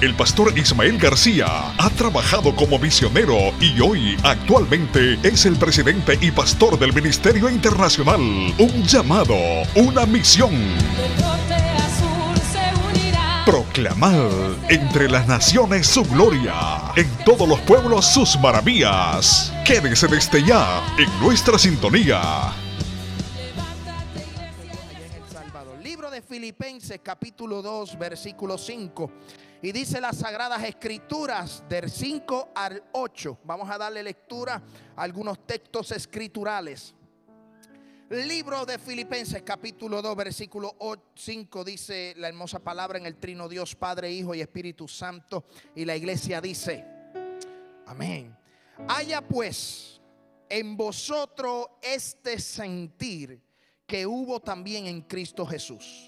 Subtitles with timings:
[0.00, 6.30] El pastor Ismael García ha trabajado como misionero y hoy actualmente es el presidente y
[6.30, 8.20] pastor del Ministerio Internacional.
[8.20, 9.34] Un llamado,
[9.74, 10.52] una misión.
[13.44, 14.30] Proclamar
[14.68, 19.52] entre las naciones su gloria, en todos los pueblos sus maravillas.
[19.64, 22.52] Quédese desde ya en nuestra sintonía.
[25.82, 29.10] Libro de Filipenses capítulo 2 versículo 5.
[29.60, 33.38] Y dice las sagradas escrituras del 5 al 8.
[33.42, 34.62] Vamos a darle lectura
[34.94, 36.94] a algunos textos escriturales.
[38.10, 40.76] Libro de Filipenses capítulo 2 versículo
[41.14, 45.46] 5 dice la hermosa palabra en el trino Dios Padre, Hijo y Espíritu Santo.
[45.74, 46.84] Y la iglesia dice,
[47.84, 48.36] amén.
[48.86, 50.00] Haya pues
[50.48, 53.42] en vosotros este sentir
[53.88, 56.07] que hubo también en Cristo Jesús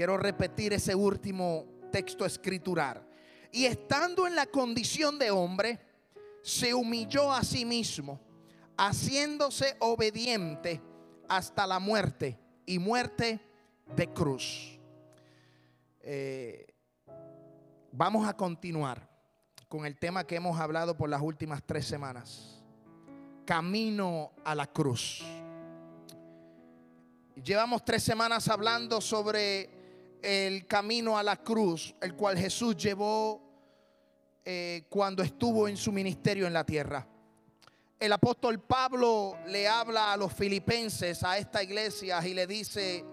[0.00, 3.06] Quiero repetir ese último texto escritural.
[3.52, 5.78] Y estando en la condición de hombre,
[6.42, 8.18] se humilló a sí mismo,
[8.78, 10.80] haciéndose obediente
[11.28, 13.42] hasta la muerte y muerte
[13.94, 14.80] de cruz.
[16.00, 16.66] Eh,
[17.92, 19.06] vamos a continuar
[19.68, 22.64] con el tema que hemos hablado por las últimas tres semanas.
[23.44, 25.22] Camino a la cruz.
[27.44, 29.79] Llevamos tres semanas hablando sobre
[30.22, 33.42] el camino a la cruz, el cual Jesús llevó
[34.44, 37.06] eh, cuando estuvo en su ministerio en la tierra.
[37.98, 43.04] El apóstol Pablo le habla a los filipenses, a esta iglesia, y le dice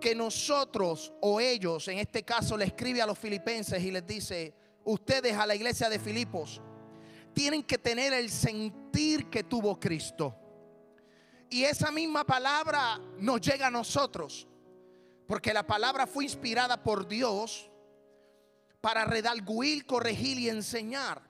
[0.00, 4.52] que nosotros o ellos, en este caso le escribe a los filipenses y les dice,
[4.84, 6.60] ustedes a la iglesia de Filipos,
[7.32, 10.34] tienen que tener el sentir que tuvo Cristo.
[11.48, 14.48] Y esa misma palabra nos llega a nosotros.
[15.26, 17.70] Porque la palabra fue inspirada por Dios
[18.80, 21.20] para redalguir, corregir y enseñar.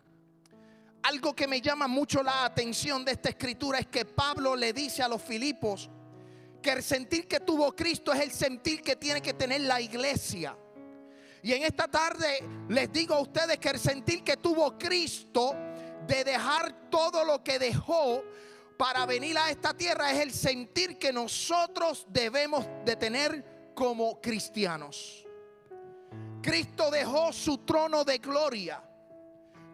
[1.02, 5.02] Algo que me llama mucho la atención de esta escritura es que Pablo le dice
[5.02, 5.88] a los Filipos
[6.60, 10.56] que el sentir que tuvo Cristo es el sentir que tiene que tener la iglesia.
[11.42, 15.54] Y en esta tarde les digo a ustedes que el sentir que tuvo Cristo
[16.06, 18.22] de dejar todo lo que dejó
[18.76, 25.22] para venir a esta tierra es el sentir que nosotros debemos de tener como cristianos.
[26.42, 28.82] Cristo dejó su trono de gloria.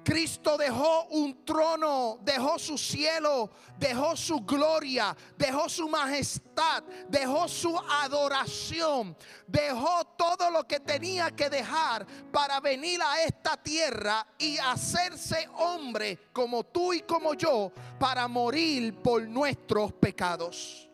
[0.05, 7.79] Cristo dejó un trono, dejó su cielo, dejó su gloria, dejó su majestad, dejó su
[7.79, 15.49] adoración, dejó todo lo que tenía que dejar para venir a esta tierra y hacerse
[15.55, 17.71] hombre como tú y como yo
[18.01, 20.92] para morir por nuestros pecados.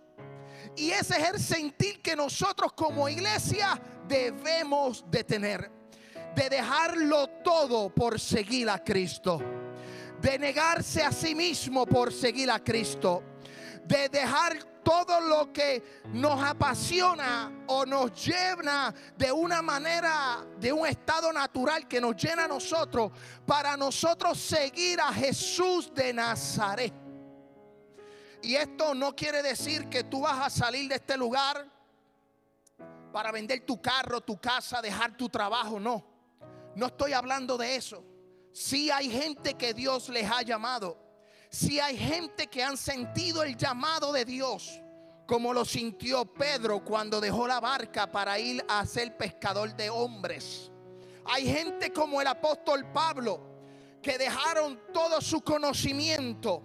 [0.79, 5.69] Y ese es el sentir que nosotros como iglesia debemos de tener.
[6.37, 9.43] De dejarlo todo por seguir a Cristo.
[10.23, 13.25] De negarse a sí mismo por seguir a Cristo.
[13.85, 20.87] De dejar todo lo que nos apasiona o nos llena de una manera, de un
[20.87, 23.11] estado natural que nos llena a nosotros,
[23.45, 27.08] para nosotros seguir a Jesús de Nazaret.
[28.49, 31.71] Y esto no quiere decir que tú vas a salir de este lugar
[33.13, 35.79] para vender tu carro, tu casa, dejar tu trabajo.
[35.79, 36.03] No,
[36.75, 38.03] no estoy hablando de eso.
[38.51, 40.97] Si hay gente que Dios les ha llamado.
[41.51, 44.81] Si hay gente que han sentido el llamado de Dios,
[45.27, 50.73] como lo sintió Pedro cuando dejó la barca para ir a ser pescador de hombres.
[51.27, 53.43] Hay gente como el apóstol Pablo
[54.01, 56.63] que dejaron todo su conocimiento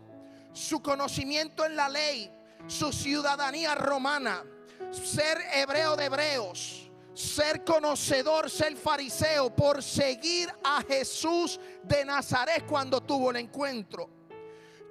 [0.54, 2.32] su conocimiento en la ley,
[2.68, 4.44] su ciudadanía romana,
[4.92, 13.02] ser hebreo de hebreos, ser conocedor, ser fariseo, por seguir a Jesús de Nazaret cuando
[13.02, 14.10] tuvo el encuentro.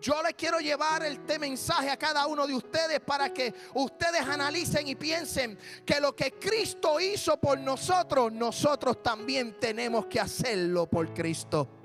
[0.00, 4.88] Yo les quiero llevar este mensaje a cada uno de ustedes para que ustedes analicen
[4.88, 5.56] y piensen
[5.86, 11.81] que lo que Cristo hizo por nosotros, nosotros también tenemos que hacerlo por Cristo.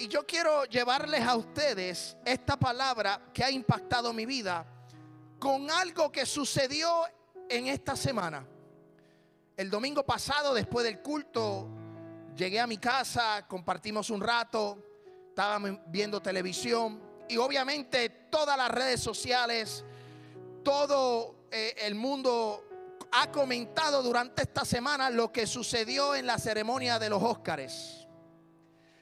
[0.00, 4.64] Y yo quiero llevarles a ustedes esta palabra que ha impactado mi vida
[5.38, 7.04] con algo que sucedió
[7.46, 8.46] en esta semana.
[9.58, 11.68] El domingo pasado, después del culto,
[12.34, 14.78] llegué a mi casa, compartimos un rato
[15.28, 16.98] estábamos viendo televisión
[17.28, 19.84] y obviamente todas las redes sociales,
[20.64, 22.64] todo eh, el mundo
[23.12, 27.99] ha comentado durante esta semana lo que sucedió en la ceremonia de los Óscares.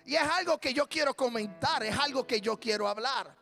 [0.09, 3.37] Y es algo que yo quiero comentar, es algo que yo quiero hablar.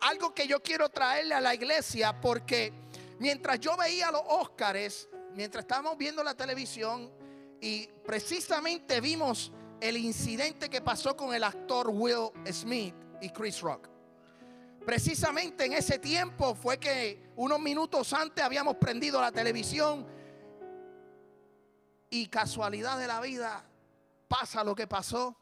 [0.00, 2.70] Algo que yo quiero traerle a la iglesia porque
[3.18, 7.10] mientras yo veía los Óscares, mientras estábamos viendo la televisión
[7.62, 9.50] y precisamente vimos
[9.80, 13.88] el incidente que pasó con el actor Will Smith y Chris Rock.
[14.84, 20.06] Precisamente en ese tiempo fue que unos minutos antes habíamos prendido la televisión
[22.10, 23.64] y casualidad de la vida
[24.28, 25.34] pasa lo que pasó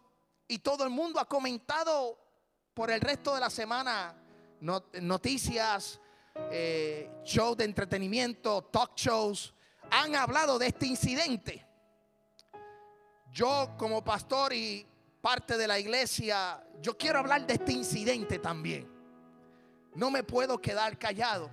[0.49, 2.19] y todo el mundo ha comentado
[2.75, 4.15] por el resto de la semana
[4.61, 6.01] noticias,
[6.51, 9.55] eh, shows de entretenimiento, talk shows,
[9.91, 11.67] han hablado de este incidente.
[13.31, 14.87] Yo como pastor y
[15.21, 18.91] parte de la iglesia, yo quiero hablar de este incidente también.
[19.95, 21.51] No me puedo quedar callado.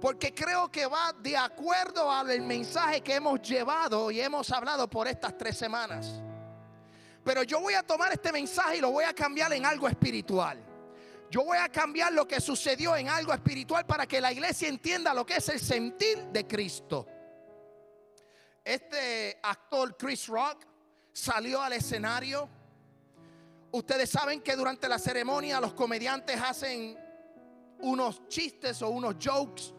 [0.00, 5.06] Porque creo que va de acuerdo al mensaje que hemos llevado y hemos hablado por
[5.06, 6.22] estas tres semanas.
[7.24, 10.58] Pero yo voy a tomar este mensaje y lo voy a cambiar en algo espiritual.
[11.30, 15.14] Yo voy a cambiar lo que sucedió en algo espiritual para que la iglesia entienda
[15.14, 17.06] lo que es el sentir de Cristo.
[18.64, 20.64] Este actor Chris Rock
[21.12, 22.48] salió al escenario.
[23.70, 26.98] Ustedes saben que durante la ceremonia los comediantes hacen
[27.78, 29.74] unos chistes o unos jokes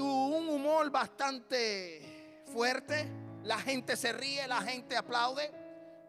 [0.00, 3.21] un humor bastante fuerte.
[3.44, 5.50] La gente se ríe, la gente aplaude.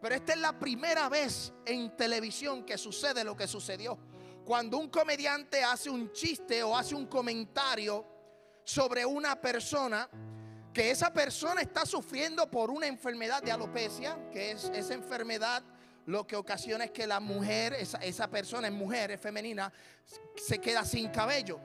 [0.00, 3.98] Pero esta es la primera vez en televisión que sucede lo que sucedió.
[4.44, 8.04] Cuando un comediante hace un chiste o hace un comentario
[8.64, 10.08] sobre una persona
[10.72, 15.62] que esa persona está sufriendo por una enfermedad de alopecia, que es esa enfermedad
[16.06, 19.72] lo que ocasiona es que la mujer, esa, persona es mujer, es femenina,
[20.36, 21.60] se queda sin cabello.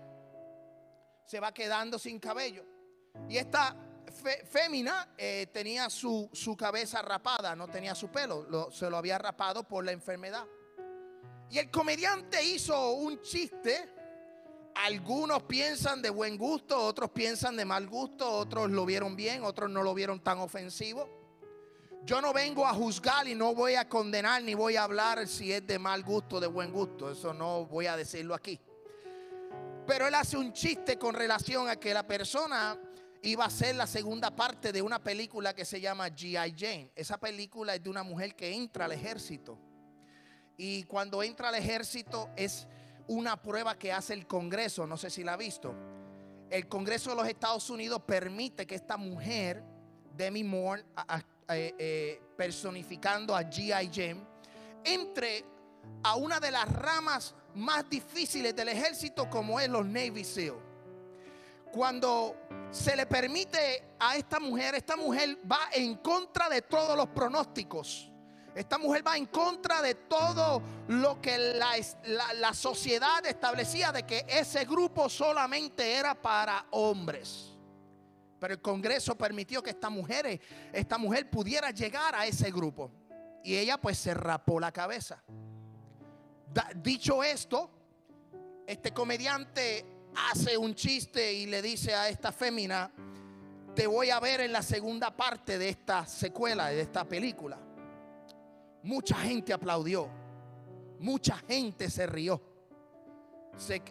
[1.26, 2.64] Se va quedando sin cabello.
[3.28, 3.76] Y esta
[4.20, 9.84] fémina eh, tenía su, cabeza rapada, no tenía su pelo, se lo había rapado por
[9.84, 10.46] la enfermedad.
[11.50, 13.96] Y el comediante hizo un chiste
[14.76, 19.70] algunos piensan de buen gusto, otros piensan de mal gusto, otros lo vieron bien, otros
[19.70, 21.10] no lo vieron tan ofensivo.
[22.06, 25.52] Yo no vengo a juzgar y no voy a condenar ni voy a hablar si
[25.52, 27.12] es de mal gusto o de buen gusto.
[27.12, 28.60] Eso no voy a decirlo aquí.
[29.86, 32.80] Pero él hace un chiste con relación a que la persona
[33.22, 36.56] iba a ser la segunda parte de una película que se llama G.I.
[36.58, 36.92] Jane.
[36.96, 39.58] Esa película es de una mujer que entra al ejército.
[40.58, 42.68] Y cuando entra al ejército es
[43.08, 45.74] una prueba que hace el Congreso, no sé si la ha visto.
[46.50, 49.64] El Congreso de los Estados Unidos permite que esta mujer,
[50.16, 50.86] Demi Moore,
[51.50, 53.90] eh, eh, personificando a G.I.
[53.94, 54.22] Jane,
[54.84, 55.44] entre
[56.04, 60.69] a una de las ramas más difíciles del ejército como es los Navy SEAL.
[61.72, 62.36] Cuando
[62.72, 68.12] se le permite a esta mujer, esta mujer va en contra de todos los pronósticos.
[68.56, 74.66] Esta mujer va en contra de todo lo que la, sociedad establecía de que ese
[74.66, 77.58] grupo solamente era para hombres.
[78.40, 80.42] Pero el Congreso permitió que esta mujer,
[80.74, 82.92] esta mujer pudiera llegar a ese grupo.
[83.44, 85.24] Y ella pues se rapó la cabeza.
[86.76, 87.70] dicho esto,
[88.66, 89.86] este comediante
[90.16, 92.92] hace un chiste y le dice a esta fémina,
[93.76, 97.58] te voy a ver en la segunda parte de esta secuela, de esta película.
[98.84, 100.10] Mucha gente aplaudió.
[101.00, 102.42] Mucha gente se rió.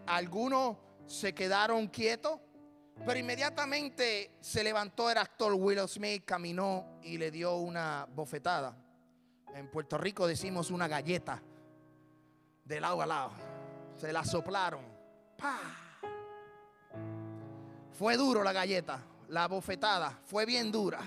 [0.06, 2.38] algunos se quedaron quietos,
[3.06, 8.76] pero inmediatamente se levantó el actor Will Smith, caminó y le dio una bofetada.
[9.54, 11.42] En Puerto Rico decimos una galleta
[12.64, 13.30] de lado a lado.
[13.96, 14.84] Se la soplaron.
[17.98, 21.00] Fue duro la galleta, la bofetada, fue bien dura.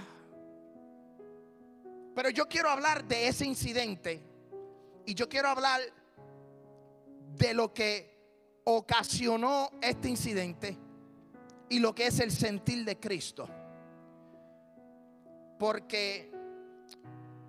[2.14, 4.22] Pero yo quiero hablar de ese incidente
[5.06, 5.80] y yo quiero hablar
[7.38, 10.78] de lo que ocasionó este incidente
[11.70, 13.48] y lo que es el sentir de Cristo.
[15.58, 16.30] Porque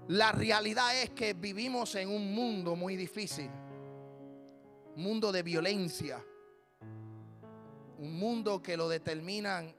[0.07, 3.51] La realidad es que vivimos en un mundo muy difícil,
[4.95, 6.25] mundo de violencia,
[8.03, 9.73] un mundo que lo determinan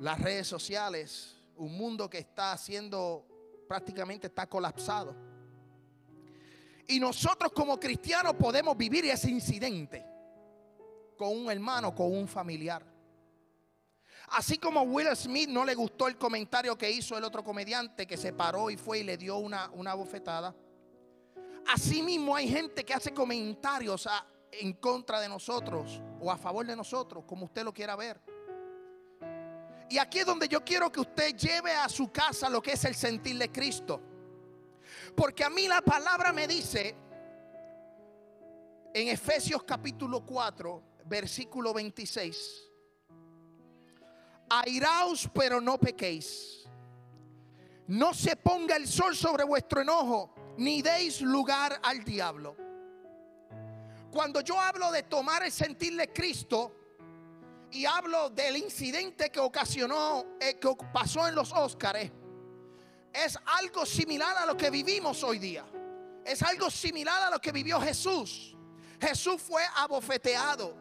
[0.00, 3.26] las redes sociales, un mundo que está haciendo
[3.68, 5.14] prácticamente está colapsado.
[6.88, 10.02] Y nosotros como cristianos podemos vivir ese incidente
[11.18, 12.82] con un hermano, con un familiar.
[14.28, 18.16] Así como Will Smith no le gustó el comentario que hizo el otro comediante que
[18.16, 20.54] se paró y fue y le dio una, una bofetada.
[21.66, 24.08] Así mismo hay gente que hace comentarios
[24.52, 28.20] en contra de nosotros o a favor de nosotros, como usted lo quiera ver.
[29.88, 32.84] Y aquí es donde yo quiero que usted lleve a su casa lo que es
[32.84, 34.00] el sentir de Cristo.
[35.14, 36.96] Porque a mí la palabra me dice
[38.92, 42.72] en Efesios capítulo 4, versículo 26.
[44.50, 46.68] Airaos, pero no pequéis.
[47.86, 52.65] No se ponga el sol sobre vuestro enojo, ni deis lugar al diablo.
[54.16, 56.74] Cuando yo hablo de tomar el sentir de Cristo
[57.70, 62.10] y hablo del incidente que ocasionó, eh, que pasó en los Óscares,
[63.12, 65.66] es algo similar a lo que vivimos hoy día.
[66.24, 68.56] Es algo similar a lo que vivió Jesús.
[68.98, 70.74] Jesús fue abofeteado.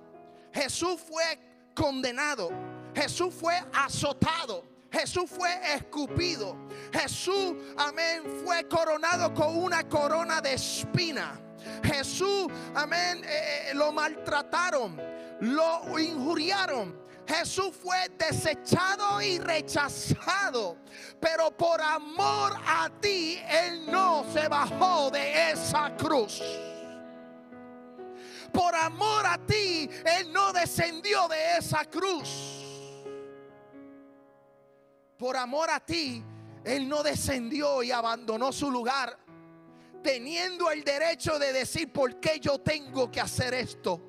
[0.54, 1.38] Jesús fue
[1.75, 2.51] condenado.
[2.96, 4.63] Jesús fue azotado.
[4.89, 6.56] Jesús fue escupido.
[6.94, 11.42] Jesús, amén, fue coronado con una corona de espina.
[11.84, 15.00] Jesús, amén, eh, eh, lo maltrataron,
[15.42, 17.04] lo injuriaron.
[17.28, 20.78] Jesús fue desechado y rechazado.
[21.20, 26.42] Pero por amor a ti, Él no se bajó de esa cruz
[28.56, 32.64] por amor a ti, Él no descendió de esa cruz.
[35.18, 36.24] Por amor a ti,
[36.64, 39.18] Él no descendió y abandonó su lugar,
[40.06, 44.00] teniendo el derecho de decir por qué yo tengo que hacer esto.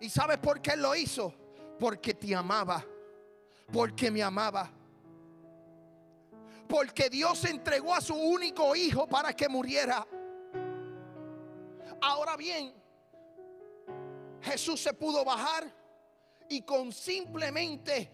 [0.00, 1.34] ¿Y sabes por qué lo hizo?
[1.78, 2.82] Porque te amaba,
[3.70, 4.72] porque me amaba.
[6.66, 10.06] Porque Dios entregó a su único hijo para que muriera.
[12.00, 12.72] Ahora bien,
[14.40, 15.70] Jesús se pudo bajar
[16.48, 18.10] y con simplemente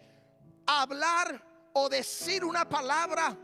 [0.67, 1.41] hablar
[1.73, 3.39] o decir una palabra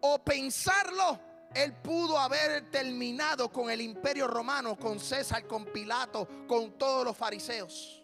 [0.00, 6.72] o pensarlo, él pudo haber terminado con el imperio romano, con César, con Pilato, con
[6.72, 8.02] todos los fariseos.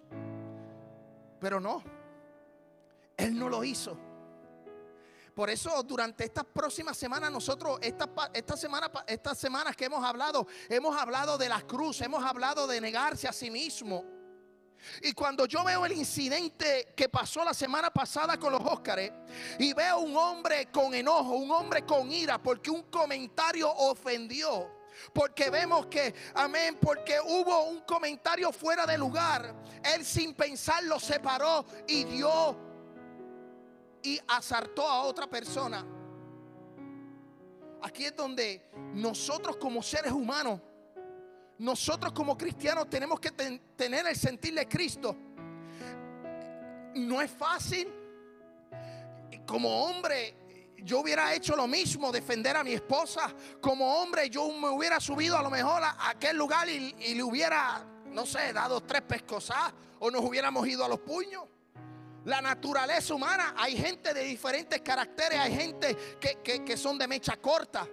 [1.40, 1.83] Pero no,
[3.16, 3.97] él no lo hizo.
[5.35, 10.47] Por eso durante estas próximas semanas nosotros, esta, esta semana, estas semanas que hemos hablado,
[10.69, 14.20] hemos hablado de la cruz, hemos hablado de negarse a sí mismo.
[15.03, 19.13] Y cuando yo veo el incidente que pasó la semana pasada con los Óscares
[19.59, 24.79] y veo un hombre con enojo, un hombre con ira, porque un comentario ofendió.
[25.15, 29.55] Porque vemos que, amén, porque hubo un comentario fuera de lugar.
[29.83, 32.57] Él sin pensarlo se paró y dio
[34.03, 35.87] y asartó a otra persona.
[37.83, 40.61] Aquí es donde nosotros como seres humanos,
[41.61, 45.14] nosotros como cristianos tenemos que tener el sentir de Cristo.
[46.95, 47.87] No es fácil.
[49.47, 50.37] Como hombre,
[50.79, 53.35] yo hubiera hecho lo mismo, defender a mi esposa.
[53.61, 57.85] Como hombre, yo me hubiera subido a lo mejor a aquel lugar y, le hubiera,
[58.07, 61.45] no sé, dado tres pescosas o nos hubiéramos ido a los puños.
[62.25, 67.87] La naturaleza humana, hay gente de diferentes caracteres, hay gente que, son de mecha corta,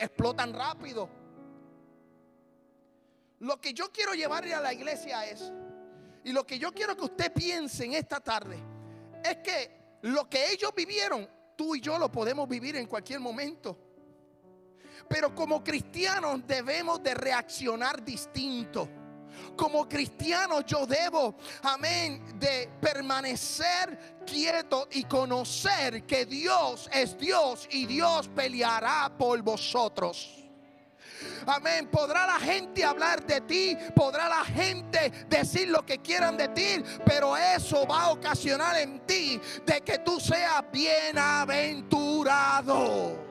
[0.00, 1.23] explotan rápido.
[3.40, 5.52] Lo que yo quiero llevarle a la iglesia es,
[6.24, 8.58] y lo que yo quiero que usted piense en esta tarde,
[9.22, 13.78] es que lo que ellos vivieron, tú y yo lo podemos vivir en cualquier momento.
[15.08, 18.88] Pero como cristianos debemos de reaccionar distinto
[19.56, 27.86] como cristiano yo debo, amén, de permanecer quieto y conocer que Dios es Dios y
[27.86, 30.43] Dios peleará por vosotros.
[31.46, 31.86] Amén.
[31.88, 36.82] Podrá la gente hablar de ti, podrá la gente decir lo que quieran de ti,
[37.04, 43.24] pero eso va a ocasionar en ti de que tú seas bienaventurado.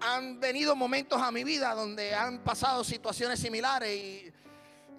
[0.00, 4.32] han, venido momentos a mi vida donde han pasado situaciones similares y,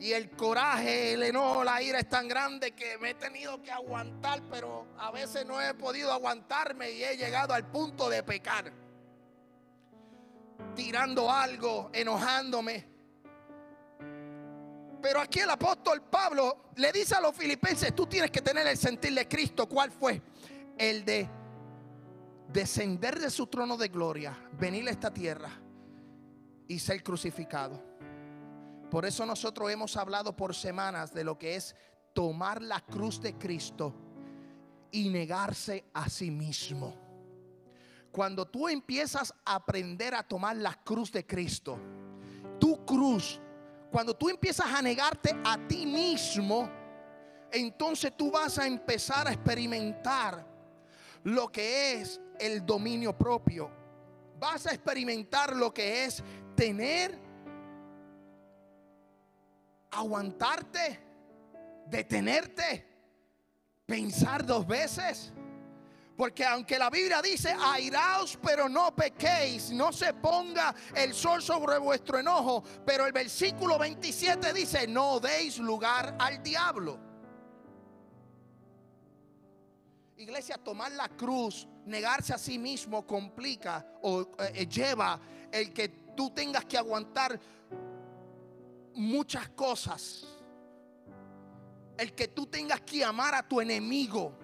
[0.01, 3.71] y el coraje, el enojo, la ira es tan grande que me he tenido que
[3.71, 8.73] aguantar, pero a veces no he podido aguantarme y he llegado al punto de pecar.
[10.75, 12.87] Tirando algo, enojándome.
[15.03, 18.77] Pero aquí el apóstol Pablo le dice a los filipenses, tú tienes que tener el
[18.77, 19.69] sentir de Cristo.
[19.69, 20.19] ¿Cuál fue?
[20.79, 21.29] El de
[22.51, 25.51] descender de su trono de gloria, venir a esta tierra
[26.67, 27.91] y ser crucificado.
[28.91, 31.73] Por eso nosotros hemos hablado por semanas de lo que es
[32.13, 33.95] tomar la cruz de Cristo
[34.91, 36.93] y negarse a sí mismo.
[38.11, 41.79] Cuando tú empiezas a aprender a tomar la cruz de Cristo,
[42.59, 43.39] tu cruz,
[43.89, 46.69] cuando tú empiezas a negarte a ti mismo,
[47.49, 50.45] entonces tú vas a empezar a experimentar
[51.23, 53.71] lo que es el dominio propio.
[54.37, 56.21] Vas a experimentar lo que es
[56.57, 57.30] tener,
[59.91, 60.99] aguantarte,
[61.87, 62.87] detenerte,
[63.85, 65.33] pensar dos veces.
[66.15, 71.77] Porque aunque la Biblia dice, airaos pero no pequéis, no se ponga el sol sobre
[71.79, 76.99] vuestro enojo, pero el versículo 27 dice, no deis lugar al diablo.
[80.17, 85.19] Iglesia, tomar la cruz, negarse a sí mismo complica o eh, lleva
[85.51, 87.39] el que tú tengas que aguantar
[88.95, 90.25] muchas cosas.
[91.97, 94.37] El que tú tengas que amar a tu enemigo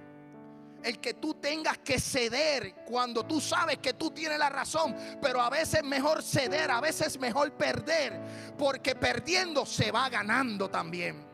[0.83, 4.95] el que tú tengas que ceder cuando tú sabes que tú tienes la razón.
[5.21, 8.55] Pero a veces mejor ceder, a veces mejor perder.
[8.57, 11.25] Porque perdiendo se va ganando también.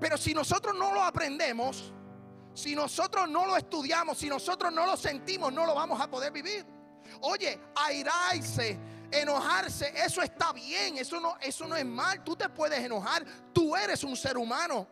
[0.00, 1.92] Pero si nosotros no lo aprendemos,
[2.54, 6.32] si nosotros no lo estudiamos, si nosotros no lo sentimos, no lo vamos a poder
[6.32, 6.66] vivir.
[7.20, 8.78] Oye, airarse,
[9.12, 12.22] enojarse, eso está bien, eso no, eso no es mal.
[12.24, 14.86] Tú te puedes enojar, tú eres un ser humano.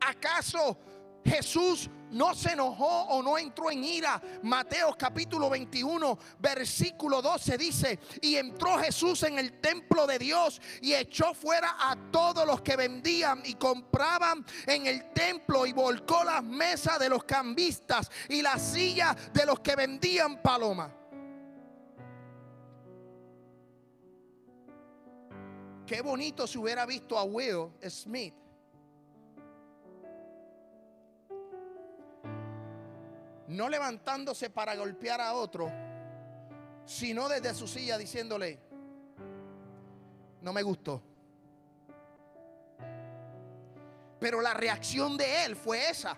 [0.00, 0.78] ¿Acaso
[1.24, 4.20] Jesús no se enojó o no entró en ira.
[4.42, 10.94] Mateo capítulo 21, versículo 12 dice, y entró Jesús en el templo de Dios y
[10.94, 16.42] echó fuera a todos los que vendían y compraban en el templo y volcó las
[16.42, 21.05] mesas de los cambistas y las sillas de los que vendían paloma.
[25.86, 28.34] Qué bonito si hubiera visto a Will Smith
[33.48, 35.70] no levantándose para golpear a otro,
[36.84, 38.58] sino desde su silla diciéndole,
[40.42, 41.02] no me gustó.
[44.18, 46.16] Pero la reacción de él fue esa.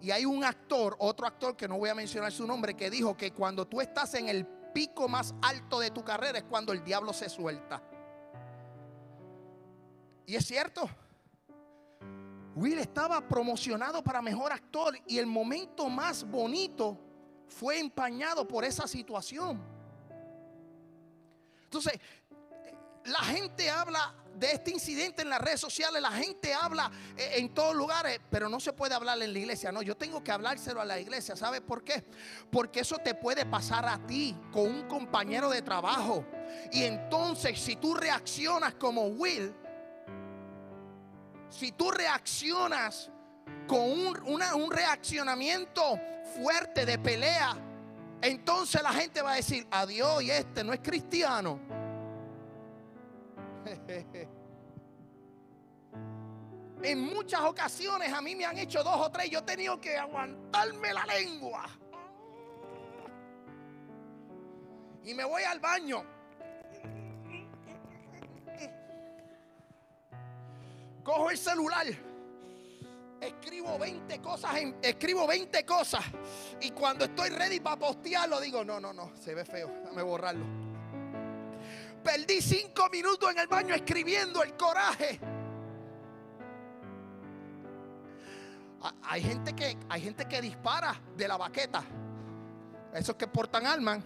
[0.00, 3.16] Y hay un actor, otro actor que no voy a mencionar su nombre, que dijo
[3.16, 6.82] que cuando tú estás en el pico más alto de tu carrera es cuando el
[6.82, 7.82] diablo se suelta.
[10.26, 10.88] Y es cierto.
[12.54, 16.98] Will estaba promocionado para mejor actor y el momento más bonito
[17.48, 19.60] fue empañado por esa situación.
[21.64, 21.94] Entonces,
[23.04, 27.52] la gente habla de este incidente en las redes sociales, la gente habla eh, en
[27.52, 29.72] todos lugares, pero no se puede hablar en la iglesia.
[29.72, 31.36] No, yo tengo que hablárselo a la iglesia.
[31.36, 32.04] ¿Sabes por qué?
[32.50, 36.24] Porque eso te puede pasar a ti con un compañero de trabajo.
[36.70, 39.54] Y entonces, si tú reaccionas como Will,
[41.52, 43.10] si tú reaccionas
[43.66, 45.98] con un, reaccionamiento
[46.34, 47.54] fuerte de pelea,
[48.22, 51.60] entonces la gente va a decir, adiós, y este no es cristiano.
[56.84, 59.96] En muchas ocasiones a mí me han hecho dos o tres, yo he tenido que
[59.96, 61.68] aguantarme la lengua.
[65.04, 66.04] Y me voy al baño.
[71.02, 71.86] Cojo el celular,
[73.20, 76.04] escribo 20 cosas, escribo 20 cosas
[76.60, 80.44] y cuando estoy ready para postearlo digo, no, no, no, se ve feo, dame borrarlo.
[82.02, 85.20] Perdí 5 minutos en el baño escribiendo el coraje.
[89.04, 91.84] Hay gente que, hay gente que dispara de la baqueta.
[92.92, 94.02] Esos que portan armas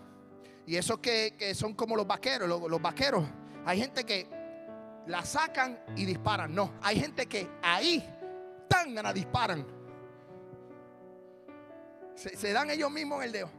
[0.66, 3.24] y esos que, son como los vaqueros, los vaqueros.
[3.64, 4.28] Hay gente que
[5.06, 6.54] la sacan y disparan.
[6.54, 8.04] No, hay gente que ahí
[8.68, 9.66] tan disparan.
[12.14, 13.50] Se, dan ellos mismos el dedo.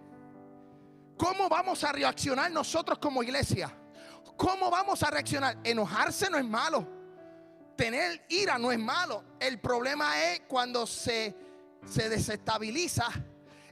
[1.18, 3.76] ¿Cómo vamos a reaccionar nosotros como iglesia?
[4.36, 5.58] ¿Cómo vamos a reaccionar?
[5.64, 6.88] Enojarse no es malo.
[7.76, 9.24] Tener ira no es malo.
[9.40, 11.36] El problema es cuando se,
[11.86, 13.06] se desestabiliza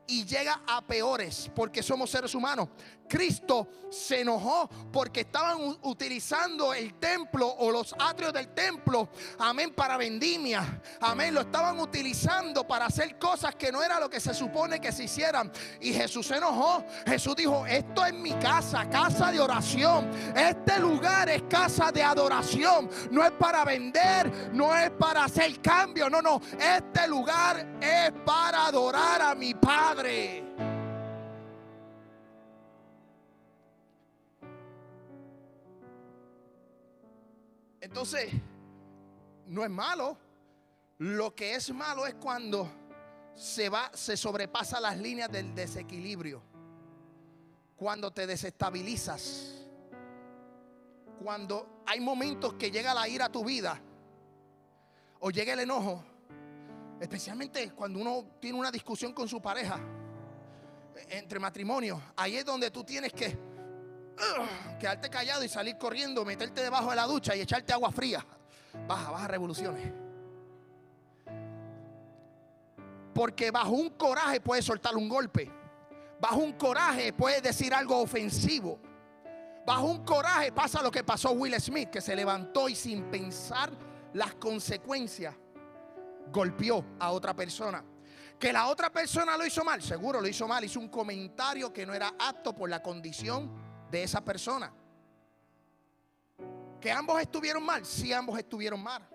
[0.07, 2.69] y llega a peores porque somos seres humanos.
[3.07, 9.95] Cristo se enojó porque estaban utilizando el templo o los atrios del templo, amén, para
[9.97, 10.81] vendimia.
[10.99, 14.91] Amén, lo estaban utilizando para hacer cosas que no era lo que se supone que
[14.91, 15.51] se hicieran.
[15.79, 16.83] Y Jesús se enojó.
[17.05, 20.09] Jesús dijo, esto es mi casa, casa de oración.
[20.35, 22.89] Este lugar es casa de adoración.
[23.11, 26.41] No es para vender, no es para hacer cambio, no, no.
[26.59, 29.94] Este lugar es para adorar a mi Padre.
[37.79, 38.33] Entonces,
[39.47, 40.17] no es malo.
[40.97, 42.69] Lo que es malo es cuando
[43.35, 46.41] se va, se sobrepasa las líneas del desequilibrio.
[47.75, 49.65] Cuando te desestabilizas.
[51.21, 53.81] Cuando hay momentos que llega la ira a tu vida.
[55.19, 56.03] O llega el enojo.
[56.99, 59.79] Especialmente cuando uno tiene una discusión con su pareja.
[61.09, 62.01] Entre matrimonios.
[62.15, 63.37] Ahí es donde tú tienes que
[64.79, 68.25] quedarte callado y salir corriendo, meterte debajo de la ducha y echarte agua fría.
[68.87, 69.91] Baja, baja revoluciones.
[73.13, 75.51] Porque bajo un coraje puedes soltar un golpe.
[76.19, 78.79] Bajo un coraje puedes decir algo ofensivo.
[79.65, 83.71] Bajo un coraje pasa lo que pasó Will Smith, que se levantó y sin pensar
[84.13, 85.35] las consecuencias
[86.31, 87.83] golpeó a otra persona.
[88.39, 91.85] Que la otra persona lo hizo mal, seguro lo hizo mal, hizo un comentario que
[91.85, 93.49] no era apto por la condición
[93.89, 94.71] de esa persona.
[96.81, 99.07] Que ambos estuvieron mal, sí ambos estuvieron mal.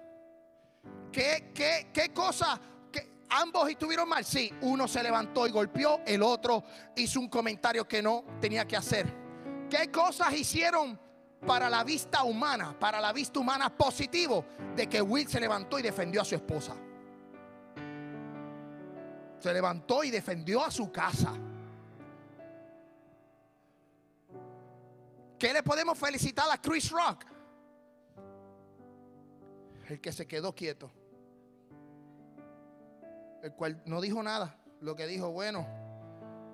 [1.12, 2.58] ¿Qué, qué, qué cosa?
[2.90, 4.52] Que ambos estuvieron mal, sí.
[4.62, 6.64] Uno se levantó y golpeó, el otro
[6.96, 9.06] hizo un comentario que no tenía que hacer.
[9.68, 10.98] ¿Qué cosas hicieron
[11.46, 14.44] para la vista humana, para la vista humana positivo
[14.74, 16.74] de que Will se levantó y defendió a su esposa?
[19.40, 21.32] Se levantó y defendió a su casa.
[25.38, 27.24] ¿Qué le podemos felicitar a Chris Rock?
[29.88, 30.90] El que se quedó quieto.
[33.42, 34.54] El cual no dijo nada.
[34.82, 35.66] Lo que dijo, bueno,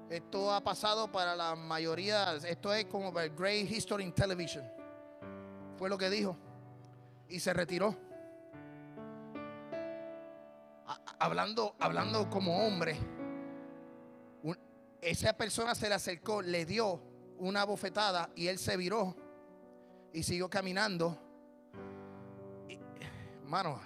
[0.08, 2.36] esto ha pasado para la mayoría.
[2.36, 4.64] Esto es como el Great History in Television.
[5.76, 6.36] Fue lo que dijo.
[7.28, 8.05] Y se retiró.
[11.18, 12.96] Hablando, hablando como hombre.
[15.00, 17.00] Esa persona se le acercó, le dio
[17.38, 19.14] una bofetada y él se viró
[20.12, 21.18] y siguió caminando.
[23.42, 23.80] hermano,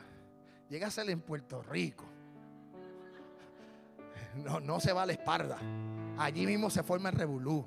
[0.69, 2.05] llega a ser en Puerto Rico.
[4.37, 5.59] No, no se va a la espalda.
[6.19, 7.67] Allí mismo se forma el revolú.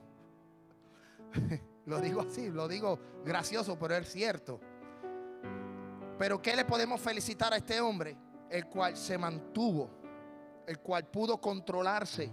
[1.86, 4.62] Lo digo así, lo digo gracioso, pero es cierto.
[6.18, 8.16] Pero ¿qué le podemos felicitar a este hombre?
[8.54, 9.90] El cual se mantuvo,
[10.68, 12.30] el cual pudo controlarse.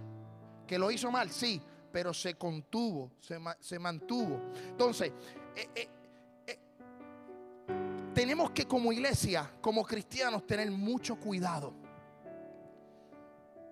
[0.67, 1.59] Que lo hizo mal, sí,
[1.91, 3.13] pero se contuvo,
[3.59, 4.39] se, mantuvo.
[4.67, 5.11] Entonces,
[5.55, 5.89] eh, eh,
[6.45, 6.59] eh,
[8.13, 11.73] tenemos que como iglesia, como cristianos, tener mucho cuidado.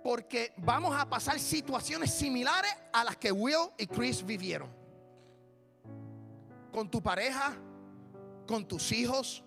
[0.03, 4.71] Porque vamos a pasar situaciones similares a las que Will y Chris vivieron.
[6.73, 7.55] Con tu pareja,
[8.47, 9.43] con tus hijos,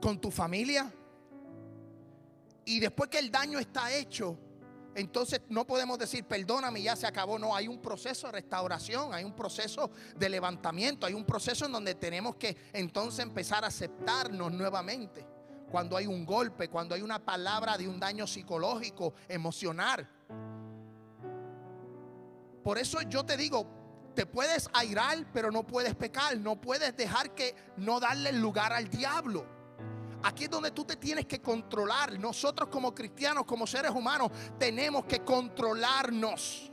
[0.00, 0.92] con tu familia.
[2.68, 4.36] Y después que el daño está hecho,
[4.94, 7.38] entonces no podemos decir, perdóname, ya se acabó.
[7.38, 11.72] No, hay un proceso de restauración, hay un proceso de levantamiento, hay un proceso en
[11.72, 15.26] donde tenemos que entonces empezar a aceptarnos nuevamente.
[15.70, 20.06] Cuando hay un golpe, cuando hay una palabra de un daño psicológico, emocional.
[22.62, 23.66] Por eso yo te digo,
[24.14, 26.36] te puedes airar, pero no puedes pecar.
[26.36, 29.57] No puedes dejar que no darle lugar al diablo.
[30.22, 32.18] Aquí es donde tú te tienes que controlar.
[32.18, 36.70] Nosotros como cristianos, como seres humanos, tenemos que controlarnos.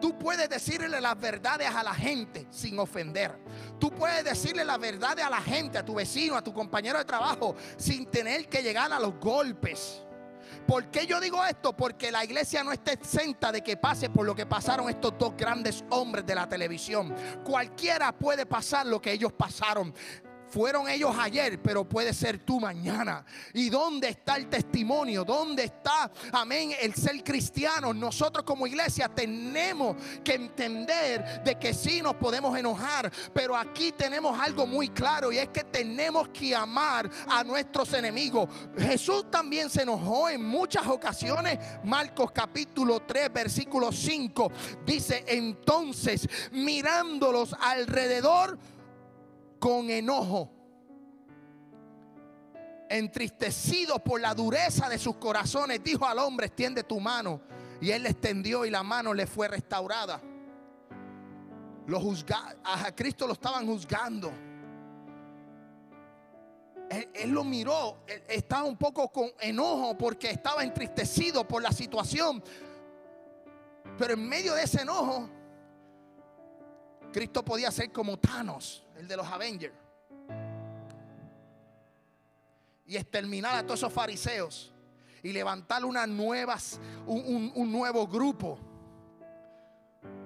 [0.00, 3.36] Tú puedes decirle las verdades a la gente sin ofender.
[3.80, 7.04] Tú puedes decirle las verdades a la gente, a tu vecino, a tu compañero de
[7.04, 10.02] trabajo, sin tener que llegar a los golpes.
[10.66, 11.74] ¿Por qué yo digo esto?
[11.74, 15.34] Porque la iglesia no está exenta de que pase por lo que pasaron estos dos
[15.36, 17.14] grandes hombres de la televisión.
[17.42, 19.94] Cualquiera puede pasar lo que ellos pasaron.
[20.50, 23.24] Fueron ellos ayer, pero puede ser tú mañana.
[23.52, 25.24] ¿Y dónde está el testimonio?
[25.24, 27.92] ¿Dónde está, amén, el ser cristiano?
[27.92, 34.38] Nosotros como iglesia tenemos que entender de que sí nos podemos enojar, pero aquí tenemos
[34.38, 38.48] algo muy claro y es que tenemos que amar a nuestros enemigos.
[38.76, 41.58] Jesús también se enojó en muchas ocasiones.
[41.84, 44.50] Marcos capítulo 3, versículo 5
[44.86, 48.58] dice, entonces mirándolos alrededor,
[49.58, 50.50] con enojo,
[52.88, 57.40] entristecido por la dureza de sus corazones, dijo al hombre, extiende tu mano.
[57.80, 60.20] Y él le extendió y la mano le fue restaurada.
[61.86, 64.32] Lo juzga, a Cristo lo estaban juzgando.
[67.14, 72.42] Él, lo miró, estaba un poco con enojo porque estaba entristecido por la situación.
[73.98, 75.28] Pero en medio de ese enojo,
[77.12, 79.74] Cristo podía ser como Thanos, el de los Avengers.
[82.86, 84.72] Y exterminar a todos esos fariseos
[85.22, 88.58] y levantar una nuevas, un, nuevo grupo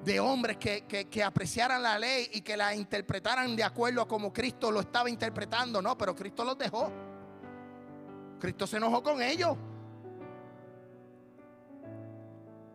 [0.04, 4.32] de hombres que, que, apreciaran la ley y que la interpretaran de acuerdo a como
[4.32, 5.80] Cristo lo estaba interpretando.
[5.80, 6.92] No, pero Cristo los dejó.
[8.38, 9.56] Cristo se enojó con ellos.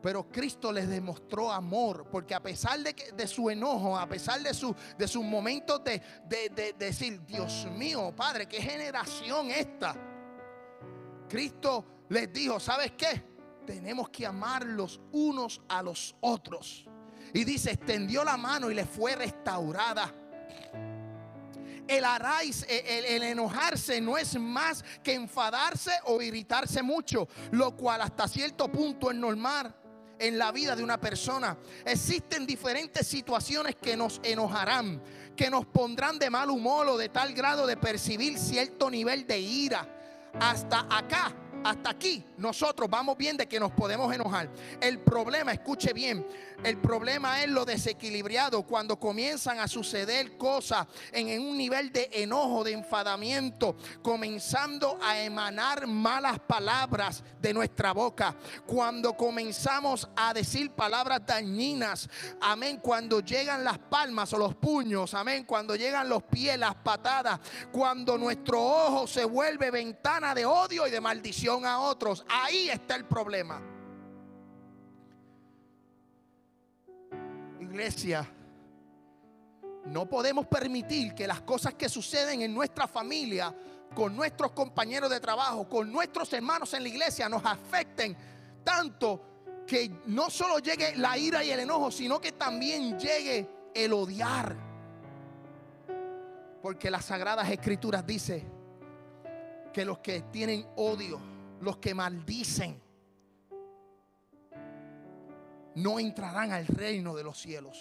[0.02, 4.54] Pero Cristo les demostró amor, porque a pesar de, de su enojo, a pesar de,
[4.54, 9.96] su, de sus momentos de, de, de decir, Dios mío, Padre, qué generación esta.
[11.28, 13.24] Cristo les dijo, ¿sabes qué?
[13.66, 16.86] Tenemos que amarlos unos a los otros.
[17.34, 20.14] Y dice, extendió la mano y le fue restaurada.
[21.88, 28.02] El aráis, el, el, enojarse no es más que enfadarse o irritarse mucho, lo cual
[28.02, 29.74] hasta cierto punto es normal
[30.20, 31.58] en la vida de una persona.
[31.86, 35.02] Existen diferentes situaciones que nos enojarán,
[35.36, 39.40] que nos pondrán de mal humor o de tal grado de percibir cierto nivel de
[39.40, 39.88] ira.
[40.40, 44.50] Hasta acá hasta aquí nosotros vamos bien de que nos podemos enojar.
[44.80, 46.26] El problema, escuche bien,
[46.64, 52.64] el problema es lo desequilibrado cuando comienzan a suceder cosas en, un nivel de enojo,
[52.64, 58.36] de enfadamiento, comenzando a emanar malas palabras de nuestra boca.
[58.66, 62.10] Cuando comenzamos a decir palabras dañinas,
[62.42, 67.40] amén, cuando llegan las palmas o los puños, amén, cuando llegan los pies, las patadas,
[67.72, 72.96] cuando nuestro ojo se vuelve ventana de odio y de maldición a otros, ahí está
[72.96, 73.77] el problema.
[77.78, 78.28] Iglesia,
[79.86, 83.54] no podemos permitir que las cosas que suceden en nuestra familia,
[83.94, 88.18] con nuestros compañeros de trabajo, con nuestros hermanos en la iglesia, nos afecten
[88.64, 89.22] tanto
[89.68, 94.56] que no solo llegue la ira y el enojo, sino que también llegue el odiar.
[96.64, 98.44] Porque las sagradas escrituras dice
[99.72, 101.20] que los que tienen odio,
[101.62, 102.82] los que maldicen,
[105.78, 107.78] no entrarán al reino de los cielos.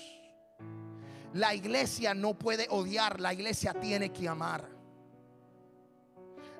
[1.33, 4.69] La iglesia no puede odiar, la iglesia tiene que amar.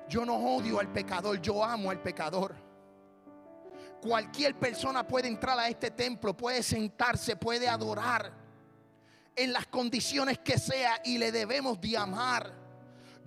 [0.09, 2.55] Yo no odio al pecador, yo amo al pecador.
[4.01, 8.31] Cualquier persona puede entrar a este templo, puede sentarse, puede adorar
[9.35, 12.51] en las condiciones que sea y le debemos de amar.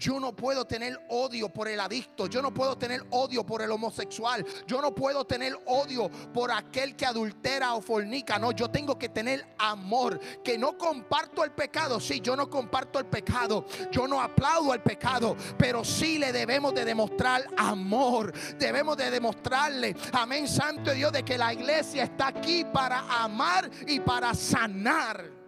[0.00, 2.26] Yo no puedo tener odio por el adicto.
[2.26, 4.44] Yo no puedo tener odio por el homosexual.
[4.66, 8.38] Yo no puedo tener odio por aquel que adultera o fornica.
[8.38, 10.18] No, yo tengo que tener amor.
[10.42, 12.00] Que no comparto el pecado.
[12.00, 13.66] Sí, yo no comparto el pecado.
[13.92, 15.36] Yo no aplaudo el pecado.
[15.58, 18.32] Pero sí le debemos de demostrar amor.
[18.58, 24.00] Debemos de demostrarle, amén, Santo Dios, de que la iglesia está aquí para amar y
[24.00, 25.39] para sanar.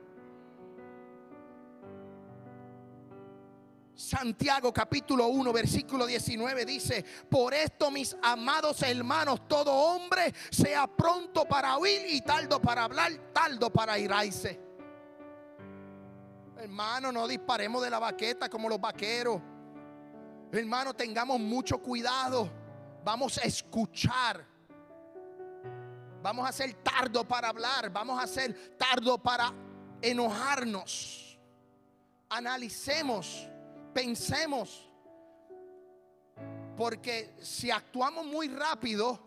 [4.02, 11.44] Santiago capítulo 1 versículo 19 dice, por esto mis amados hermanos, todo hombre sea pronto
[11.44, 14.60] para oír y tardo para hablar, tardo para irse.
[16.58, 19.40] Hermano, no disparemos de la baqueta como los vaqueros.
[20.50, 22.50] Hermano, tengamos mucho cuidado.
[23.04, 24.44] Vamos a escuchar.
[26.20, 27.88] Vamos a ser tardo para hablar.
[27.90, 29.52] Vamos a ser tardo para
[30.02, 31.38] enojarnos.
[32.28, 33.48] Analicemos
[33.92, 34.88] pensemos.
[36.76, 39.22] Porque si actuamos muy rápido,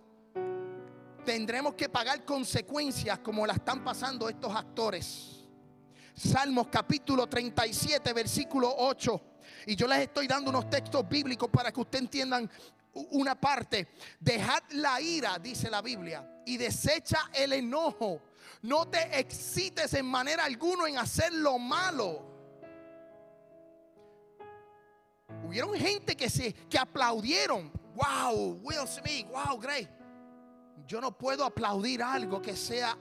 [1.24, 5.46] tendremos que pagar consecuencias como la están pasando estos actores.
[6.16, 9.22] Salmos capítulo 37, versículo 8.
[9.68, 12.50] Y yo les estoy dando unos textos bíblicos para que ustedes entiendan
[12.94, 13.90] una parte.
[14.20, 18.22] Dejad la ira, dice la Biblia, y desecha el enojo.
[18.62, 22.35] No te excites en manera alguna en hacer lo malo
[25.48, 27.72] Hubieron gente que se que aplaudieron.
[27.96, 29.88] Wow, Will Smith, wow, Gray.
[30.88, 32.98] Yo no puedo aplaudir algo que sea,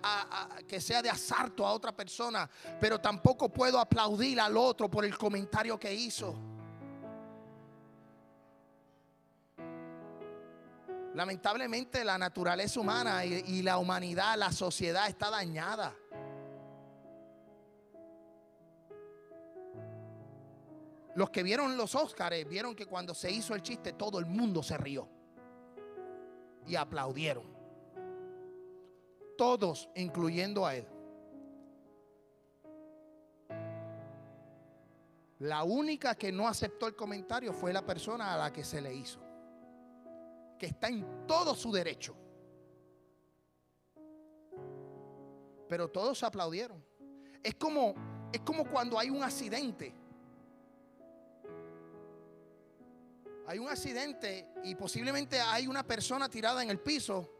[0.66, 2.48] que sea de asalto a otra persona,
[2.80, 6.34] pero tampoco puedo aplaudir al otro por el comentario que hizo.
[11.14, 15.94] Lamentablemente la naturaleza humana y la humanidad, la sociedad está dañada.
[21.14, 24.62] Los que vieron los Óscares vieron que cuando se hizo el chiste todo el mundo
[24.62, 25.08] se rió
[26.66, 27.44] y aplaudieron.
[29.36, 30.86] Todos, incluyendo a él.
[35.40, 38.94] La única que no aceptó el comentario fue la persona a la que se le
[38.94, 39.20] hizo.
[40.58, 42.16] Que está en todo su derecho.
[45.68, 46.84] Pero todos aplaudieron.
[47.42, 47.94] Es como,
[48.32, 49.94] es como cuando hay un accidente.
[53.46, 57.30] Hay un accidente y posiblemente hay una persona tirada en el piso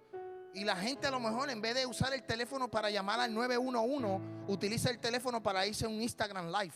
[0.53, 3.35] y la gente a lo mejor en vez de usar el teléfono para llamar al
[3.35, 6.75] 911, utiliza el teléfono para irse a un Instagram Live.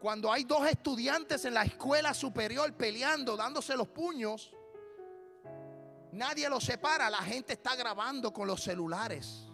[0.00, 4.54] Cuando hay dos estudiantes en la escuela superior peleando, dándose los puños,
[6.12, 7.10] nadie los separa.
[7.10, 9.48] La gente está grabando con los celulares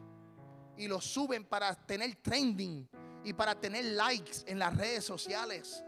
[0.77, 2.89] y los suben para tener trending
[3.25, 5.83] y para tener likes en las redes sociales.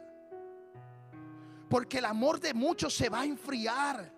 [1.69, 4.13] Porque el amor de muchos se va a enfriar.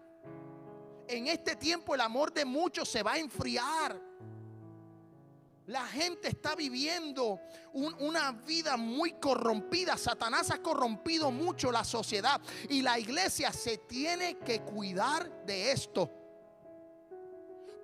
[1.08, 4.00] En este tiempo el amor de muchos se va a enfriar.
[5.66, 7.40] La gente está viviendo
[7.72, 9.96] una vida muy corrompida.
[9.96, 16.10] Satanás ha corrompido mucho la sociedad y la iglesia se tiene que cuidar de esto.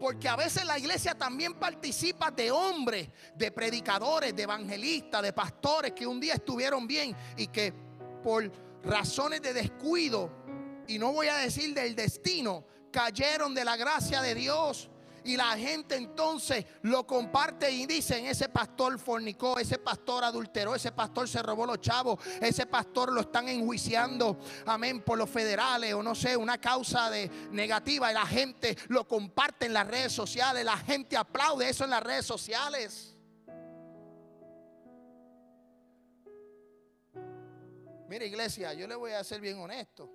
[0.01, 5.93] Porque a veces la iglesia también participa de hombres, de predicadores, de evangelistas, de pastores
[5.93, 7.73] que un día estuvieron bien y que
[8.23, 8.51] por
[8.83, 10.31] razones de descuido,
[10.87, 14.89] y no voy a decir del destino, cayeron de la gracia de Dios
[15.27, 20.93] y la gente entonces lo comparte y dicen, ese pastor fornicó, ese pastor adulteró, ese
[20.93, 26.03] pastor se robó los chavos, ese pastor lo están enjuiciando, amén, por los federales o
[26.03, 30.65] no sé, una causa de negativa y la gente lo comparte en las redes sociales,
[30.65, 33.16] la gente aplaude eso en las redes sociales.
[38.09, 40.09] Mire iglesia, yo le voy a ser bien honesto.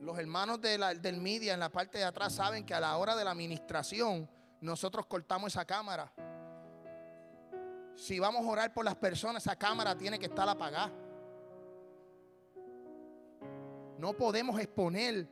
[0.00, 3.24] Los hermanos del media en la parte de atrás saben que a la hora de
[3.24, 6.12] la administración nosotros cortamos esa cámara.
[7.96, 10.92] Si vamos a orar por las personas, esa cámara tiene que estar apagada.
[13.98, 15.28] No podemos exponer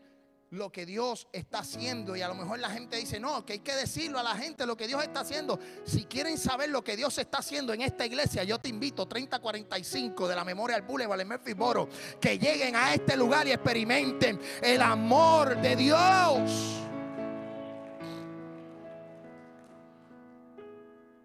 [0.57, 2.16] lo que Dios está haciendo.
[2.16, 4.66] Y a lo mejor la gente dice, no, que hay que decirlo a la gente
[4.66, 5.59] lo que Dios está haciendo.
[5.85, 10.29] Si quieren saber lo que Dios está haciendo en esta iglesia, yo te invito 3045
[10.29, 11.88] de la memoria al Boulevard en Memphis Boro,
[12.21, 16.51] que lleguen a este lugar y experimenten el amor de Dios.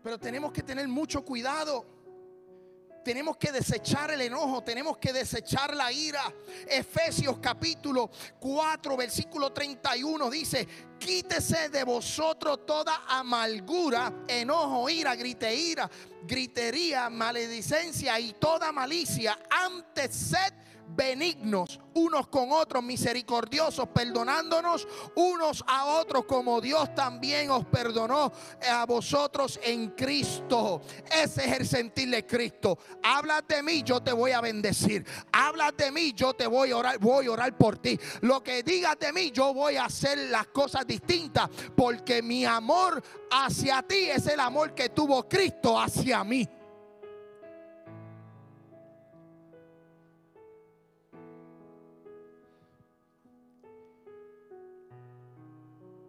[0.04, 2.01] Pero tenemos que tener mucho cuidado
[3.04, 6.24] tenemos que desechar el enojo, tenemos que desechar la ira.
[6.68, 8.10] Efesios capítulo
[8.40, 10.68] 4, versículo 31 dice,
[11.00, 15.90] quítese de vosotros toda amargura, enojo, ira, griteira,
[16.24, 19.38] gritería, maledicencia y toda malicia.
[19.50, 20.54] Antes sed
[20.96, 28.32] benignos unos con otros, misericordiosos, perdonándonos unos a otros como Dios también os perdonó
[28.70, 30.82] a vosotros en Cristo.
[31.12, 32.78] Ese es el sentir de Cristo.
[33.04, 35.06] Habla de mí, yo te voy a bendecir.
[35.32, 38.00] Habla de mí, yo te voy a orar, voy a orar por ti.
[38.22, 43.02] Lo que digas de mí, yo voy a hacer las cosas distintas porque mi amor
[43.32, 46.48] hacia ti es el amor que tuvo Cristo hacia mí.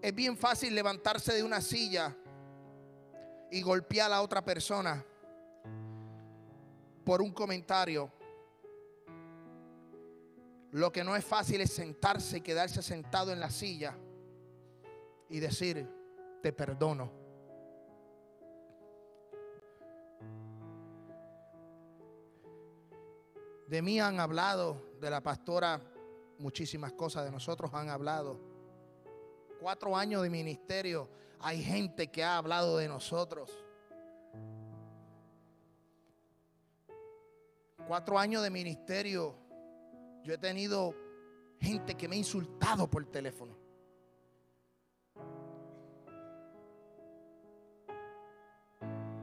[0.02, 2.12] Es bien fácil levantarse de una silla
[3.52, 5.04] y golpear a la otra persona
[7.04, 8.10] por un comentario.
[10.72, 13.96] Lo que no es fácil es sentarse y quedarse sentado en la silla
[15.28, 15.88] y decir,
[16.42, 17.12] te perdono.
[23.68, 25.80] De mí han hablado, de la pastora,
[26.40, 28.51] muchísimas cosas de nosotros han hablado
[29.62, 33.48] cuatro años de ministerio, hay gente que ha hablado de nosotros.
[37.86, 39.36] Cuatro años de ministerio,
[40.24, 40.94] yo he tenido
[41.60, 43.56] gente que me ha insultado por teléfono.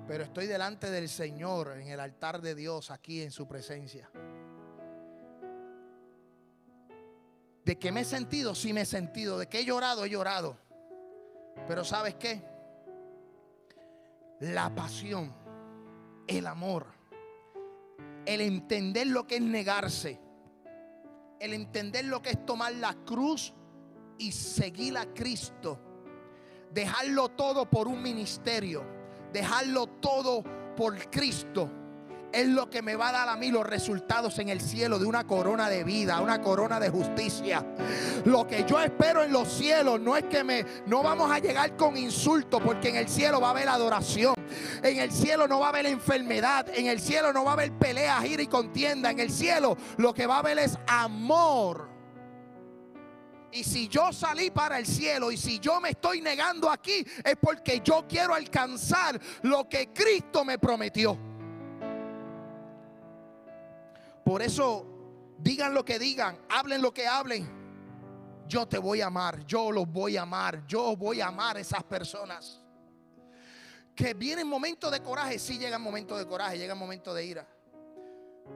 [0.07, 4.09] Pero estoy delante del Señor en el altar de Dios, aquí en su presencia.
[7.69, 9.37] De que me he sentido, sí me he sentido.
[9.37, 10.57] De que he llorado, he llorado.
[11.67, 12.41] Pero ¿sabes qué?
[14.39, 15.31] La pasión,
[16.25, 16.87] el amor,
[18.25, 20.19] el entender lo que es negarse,
[21.39, 23.53] el entender lo que es tomar la cruz
[24.17, 25.79] y seguir a Cristo,
[26.73, 28.83] dejarlo todo por un ministerio,
[29.31, 30.43] dejarlo todo
[30.75, 31.69] por Cristo
[32.31, 35.05] es lo que me va a dar a mí los resultados en el cielo de
[35.05, 37.65] una corona de vida, una corona de justicia.
[38.25, 41.75] Lo que yo espero en los cielos no es que me no vamos a llegar
[41.75, 44.35] con insultos, porque en el cielo va a haber adoración.
[44.83, 47.71] En el cielo no va a haber enfermedad, en el cielo no va a haber
[47.73, 49.11] peleas, ira y contienda.
[49.11, 51.89] En el cielo lo que va a haber es amor.
[53.51, 57.35] Y si yo salí para el cielo y si yo me estoy negando aquí es
[57.41, 61.28] porque yo quiero alcanzar lo que Cristo me prometió.
[64.29, 64.85] Por eso,
[65.39, 67.49] digan lo que digan, hablen lo que hablen.
[68.47, 71.59] Yo te voy a amar, yo los voy a amar, yo voy a amar a
[71.59, 72.61] esas personas.
[73.95, 77.47] Que vienen momentos de coraje, sí llegan momentos de coraje, llegan momentos de ira.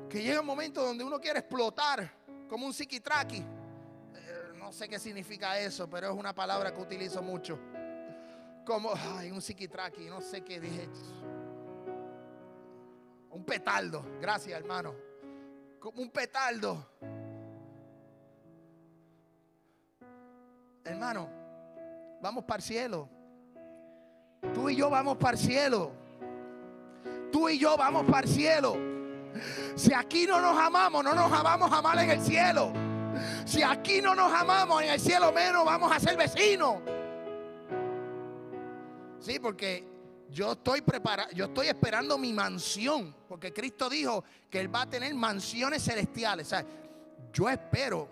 [0.07, 2.17] Que llega momento donde uno quiere explotar
[2.47, 3.39] como un psiquitraqui.
[3.39, 7.57] Eh, no sé qué significa eso, pero es una palabra que utilizo mucho.
[8.63, 10.87] Como, ay, un psiquitraqui, no sé qué dije.
[13.31, 15.12] Un petardo, gracias hermano
[15.83, 16.77] como un petardo.
[20.85, 21.27] Hermano,
[22.21, 23.09] vamos para el cielo.
[24.53, 25.91] Tú y yo vamos para el cielo.
[27.33, 28.77] Tú y yo vamos para el cielo.
[29.75, 32.71] Si aquí no nos amamos, no nos vamos a amar en el cielo.
[33.43, 36.77] Si aquí no nos amamos en el cielo, menos vamos a ser vecinos.
[39.19, 39.92] Sí, porque
[40.33, 44.89] yo estoy preparado, yo estoy esperando mi mansión, porque Cristo dijo que Él va a
[44.89, 46.47] tener mansiones celestiales.
[46.47, 46.65] O sea,
[47.31, 48.09] yo espero,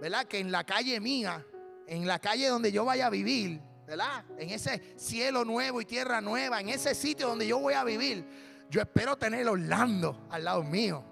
[0.00, 0.24] ¿verdad?
[0.24, 1.44] Que en la calle mía,
[1.86, 4.24] en la calle donde yo vaya a vivir, ¿verdad?
[4.38, 8.24] En ese cielo nuevo y tierra nueva, en ese sitio donde yo voy a vivir,
[8.70, 11.04] yo espero tener Orlando al lado mío.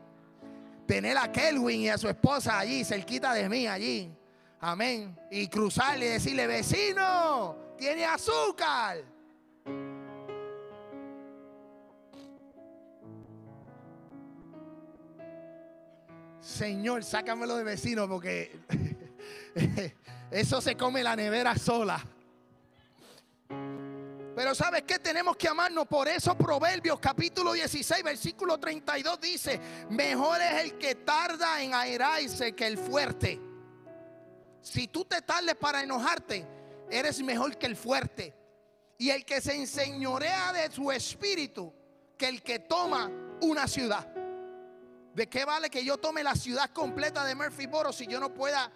[0.87, 4.11] Tener a Kelvin y a su esposa allí, cerquita de mí, allí.
[4.61, 5.19] Amén.
[5.31, 9.14] Y cruzarle y decirle, vecino, tiene azúcar.
[16.45, 18.53] Señor, sácamelo de vecino porque
[20.31, 22.05] eso se come la nevera sola.
[24.37, 24.99] Pero ¿sabes qué?
[24.99, 25.87] Tenemos que amarnos.
[25.87, 32.55] Por eso Proverbios capítulo 16, versículo 32 dice, mejor es el que tarda en airarse
[32.55, 33.41] que el fuerte.
[34.61, 36.47] Si tú te tardes para enojarte,
[36.91, 38.35] eres mejor que el fuerte.
[38.99, 41.73] Y el que se enseñorea de su espíritu
[42.19, 44.14] que el que toma una ciudad.
[45.15, 48.71] ¿De qué vale que yo tome la ciudad completa de Murphyboro si yo no pueda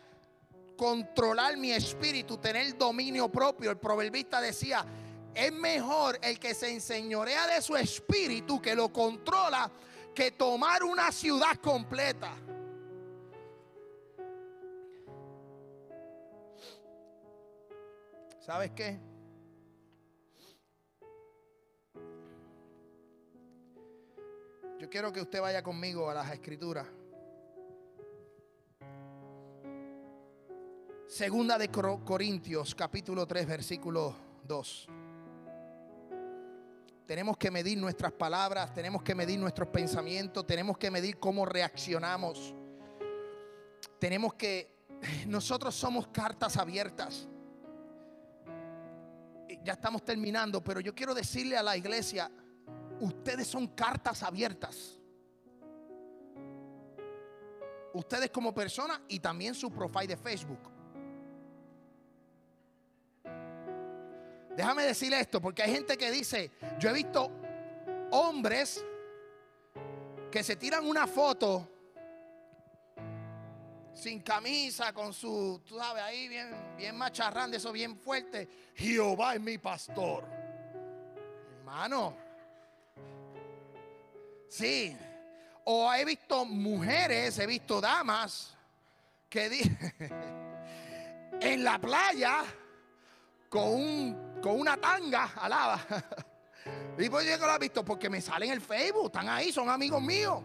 [0.76, 3.72] controlar mi espíritu, tener dominio propio?
[3.72, 4.86] El proverbista decía,
[5.34, 9.68] es mejor el que se enseñorea de su espíritu, que lo controla,
[10.14, 12.32] que tomar una ciudad completa.
[18.38, 18.98] ¿Sabes qué?
[24.78, 26.86] Yo quiero que usted vaya conmigo a las escrituras.
[31.08, 34.14] Segunda de Corintios, capítulo 3, versículo
[34.44, 34.88] 2.
[37.06, 42.54] Tenemos que medir nuestras palabras, tenemos que medir nuestros pensamientos, tenemos que medir cómo reaccionamos.
[43.98, 44.86] Tenemos que,
[45.26, 47.26] nosotros somos cartas abiertas.
[49.64, 52.30] Ya estamos terminando, pero yo quiero decirle a la iglesia,
[53.00, 54.98] ustedes son cartas abiertas.
[57.94, 60.60] Ustedes como persona y también su profile de Facebook.
[64.56, 67.30] Déjame decirle esto, porque hay gente que dice, yo he visto
[68.10, 68.84] hombres
[70.30, 71.68] que se tiran una foto
[73.94, 78.48] sin camisa, con su, tú sabes, ahí bien, bien macharrán, de eso bien fuerte.
[78.74, 80.24] Jehová es mi pastor.
[81.58, 82.14] Hermano,
[84.48, 84.96] Sí.
[85.64, 88.56] O he visto mujeres, he visto damas
[89.28, 89.46] que
[91.40, 92.44] en la playa
[93.48, 95.80] con, un, con una tanga alaba.
[96.98, 99.70] Y pues yo lo he visto porque me salen en el Facebook, están ahí, son
[99.70, 100.42] amigos míos.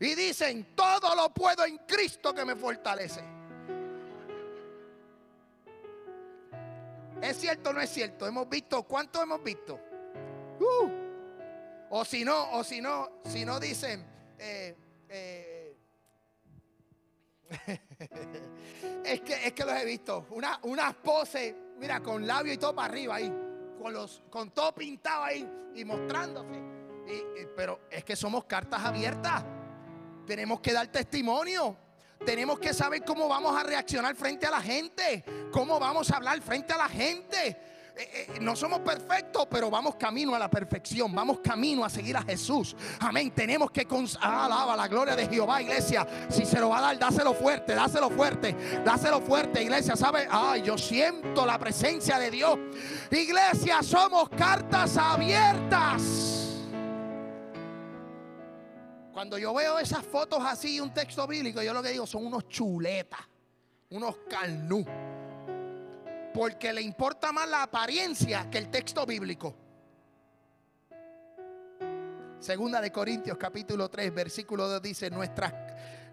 [0.00, 3.22] Y dicen, todo lo puedo en Cristo que me fortalece.
[7.20, 8.26] ¿Es cierto o no es cierto?
[8.26, 9.78] Hemos visto, ¿cuánto hemos visto?
[10.58, 11.05] Uh.
[11.90, 14.04] O si no, o si no, si no dicen,
[14.38, 14.76] eh,
[15.08, 15.76] eh,
[19.04, 22.74] es, que, es que los he visto, una, unas poses, mira, con labio y todo
[22.74, 23.32] para arriba ahí,
[23.80, 26.60] con, los, con todo pintado ahí y mostrándose.
[27.54, 29.44] pero es que somos cartas abiertas,
[30.26, 31.76] tenemos que dar testimonio.
[32.24, 35.22] Tenemos que saber cómo vamos a reaccionar frente a la gente,
[35.52, 37.75] cómo vamos a hablar frente a la gente.
[37.98, 41.14] Eh, eh, no somos perfectos, pero vamos camino a la perfección.
[41.14, 42.76] Vamos camino a seguir a Jesús.
[43.00, 43.30] Amén.
[43.30, 43.86] Tenemos que
[44.20, 46.06] ah, alaba la gloria de Jehová, iglesia.
[46.28, 49.96] Si se lo va a dar, dáselo fuerte, dáselo fuerte, dáselo fuerte, iglesia.
[49.96, 50.28] ¿Sabe?
[50.30, 52.58] Ay, yo siento la presencia de Dios.
[53.10, 56.02] Iglesia, somos cartas abiertas.
[59.10, 62.46] Cuando yo veo esas fotos así, un texto bíblico, yo lo que digo son unos
[62.48, 63.20] chuletas,
[63.88, 64.84] unos carnú.
[66.36, 69.56] Porque le importa más la apariencia que el texto bíblico.
[72.38, 75.54] Segunda de Corintios capítulo 3, versículo 2 dice, nuestras,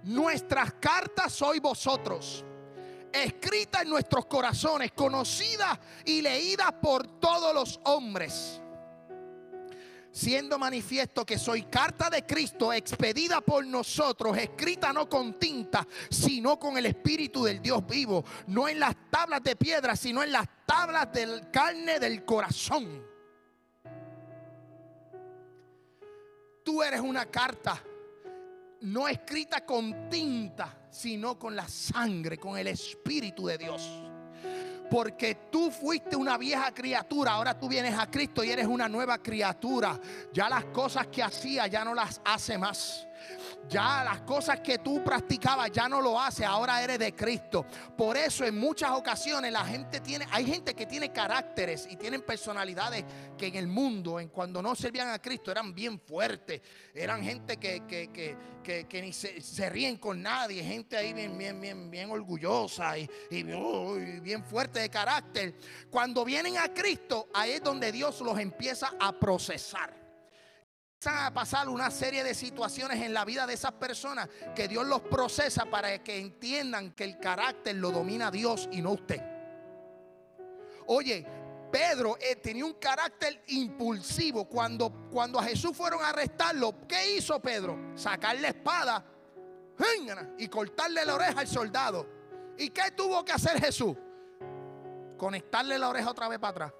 [0.03, 2.45] nuestras cartas sois vosotros,
[3.11, 8.62] escritas en nuestros corazones, conocidas y leídas por todos los hombres
[10.13, 16.57] siendo manifiesto que soy carta de Cristo expedida por nosotros, escrita no con tinta, sino
[16.57, 20.47] con el Espíritu del Dios vivo, no en las tablas de piedra, sino en las
[20.65, 23.05] tablas de carne del corazón.
[26.63, 27.83] Tú eres una carta
[28.83, 34.02] no escrita con tinta, sino con la sangre, con el Espíritu de Dios.
[34.89, 39.17] Porque tú fuiste una vieja criatura, ahora tú vienes a Cristo y eres una nueva
[39.17, 39.99] criatura.
[40.31, 43.07] Ya las cosas que hacía ya no las hace más.
[43.69, 47.65] Ya las cosas que tú practicabas ya no lo hace, ahora eres de Cristo.
[47.97, 52.21] Por eso en muchas ocasiones la gente tiene, hay gente que tiene caracteres y tienen
[52.21, 53.05] personalidades
[53.37, 56.61] que en el mundo, en cuando no servían a Cristo, eran bien fuertes.
[56.93, 62.11] Eran gente que, que, ni se, ríen con nadie, gente ahí bien, bien, bien, bien
[62.11, 65.55] orgullosa y, y bien fuerte de carácter.
[65.89, 70.02] Cuando vienen a Cristo, ahí es donde Dios los empieza a procesar
[71.07, 75.01] a pasar una serie de situaciones en la vida de esas personas que Dios los
[75.01, 79.21] procesa para que entiendan que el carácter lo domina Dios y no usted.
[80.87, 81.25] Oye,
[81.71, 84.45] Pedro eh, tenía un carácter impulsivo.
[84.45, 87.77] Cuando, cuando a Jesús fueron a arrestarlo, ¿qué hizo Pedro?
[87.95, 89.03] Sacar la espada
[90.37, 92.07] y cortarle la oreja al soldado.
[92.57, 93.95] ¿Y qué tuvo que hacer Jesús?
[95.17, 96.73] Conectarle la oreja otra vez para atrás.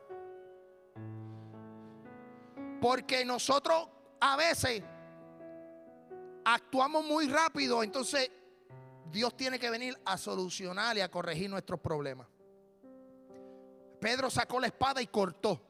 [2.80, 3.88] Porque nosotros
[4.26, 4.82] a veces
[6.46, 8.32] actuamos muy rápido, entonces
[9.12, 12.26] Dios tiene que venir a solucionar y a corregir nuestros problemas.
[14.00, 15.62] Pedro sacó la espada y cortó.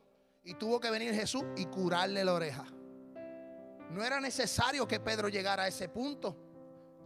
[0.44, 2.66] Y tuvo que venir Jesús y curarle la oreja.
[3.90, 6.38] No era necesario que Pedro llegara a ese punto.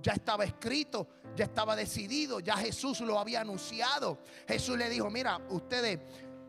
[0.02, 4.20] Ya estaba escrito, ya estaba decidido, ya Jesús lo había anunciado.
[4.48, 6.00] Jesús le dijo, mira, ustedes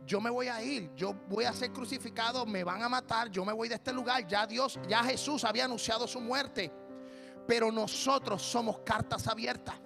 [0.09, 3.45] yo me voy a ir, yo voy a ser crucificado, me van a matar, yo
[3.45, 4.27] me voy de este lugar.
[4.27, 6.73] Ya Dios, ya Jesús había anunciado su muerte.
[7.47, 9.77] Pero nosotros somos cartas abiertas.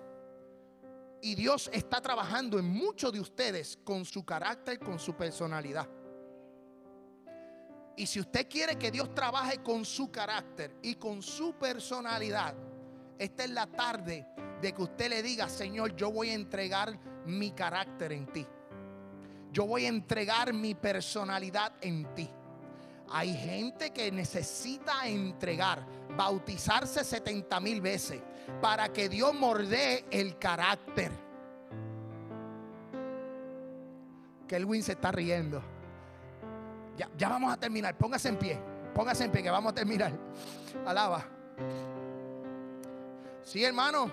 [1.21, 5.89] Y Dios está trabajando en muchos de ustedes con su carácter, con su personalidad.
[7.97, 12.55] Y si usted quiere que Dios trabaje con su carácter y con su personalidad,
[13.19, 14.27] esta es la tarde
[14.61, 16.97] de que usted le diga, Señor, yo voy a entregar
[17.27, 18.47] mi carácter en ti
[19.53, 22.29] yo voy a entregar mi personalidad en ti.
[23.11, 25.87] Hay gente que necesita entregar,
[26.17, 28.23] bautizarse 70 mil veces
[28.63, 31.13] para que Dios morde el carácter.
[34.49, 35.63] Kelvin se está riendo.
[36.97, 37.97] Ya, ya vamos a terminar.
[37.97, 38.59] Póngase en pie.
[38.95, 40.13] Póngase en pie que vamos a terminar.
[40.87, 41.25] Alaba.
[43.43, 44.11] Sí, hermano.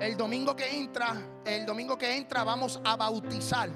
[0.00, 3.70] El domingo que entra, el domingo que entra vamos a bautizar.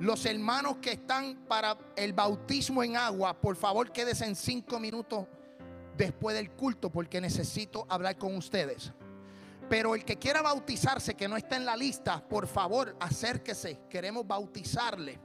[0.00, 5.26] Los hermanos que están para el bautismo en agua, por favor quédense en cinco minutos
[5.94, 8.94] después del culto porque necesito hablar con ustedes.
[9.68, 13.80] Pero el que quiera bautizarse, que no está en la lista, por favor acérquese.
[13.90, 15.20] Queremos bautizarle.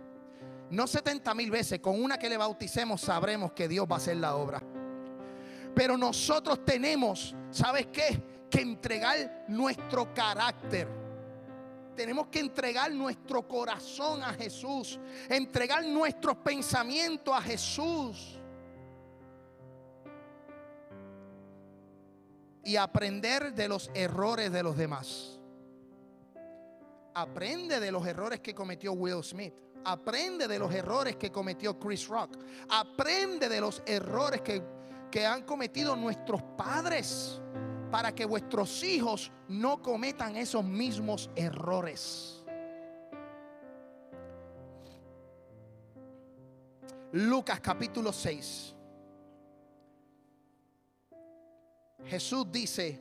[0.70, 4.18] No 70 mil veces, con una que le bauticemos sabremos que Dios va a hacer
[4.18, 4.62] la obra.
[5.74, 8.22] Pero nosotros tenemos, ¿sabes qué?
[8.50, 11.05] Que entregar nuestro carácter
[11.96, 18.40] tenemos que entregar nuestro corazón a Jesús, entregar nuestros pensamientos a Jesús.
[22.64, 25.40] Y aprender de los errores de los demás.
[27.14, 29.54] Aprende de los errores que cometió Will Smith.
[29.86, 32.38] Aprende de los errores que cometió Chris Rock.
[32.70, 34.64] Aprende de los errores que,
[35.12, 37.40] que han cometido nuestros padres
[37.96, 42.44] para que vuestros hijos no cometan esos mismos errores.
[47.14, 48.76] Lucas capítulo 6.
[52.04, 53.00] Jesús dice,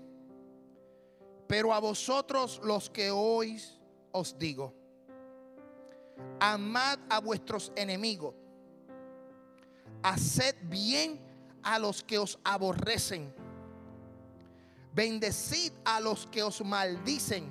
[1.49, 3.81] pero a vosotros los que oís
[4.13, 4.73] os digo,
[6.39, 8.33] amad a vuestros enemigos,
[10.05, 11.21] haced bien
[11.65, 13.35] a los que os aborrecen,
[14.95, 17.51] bendecid a los que os maldicen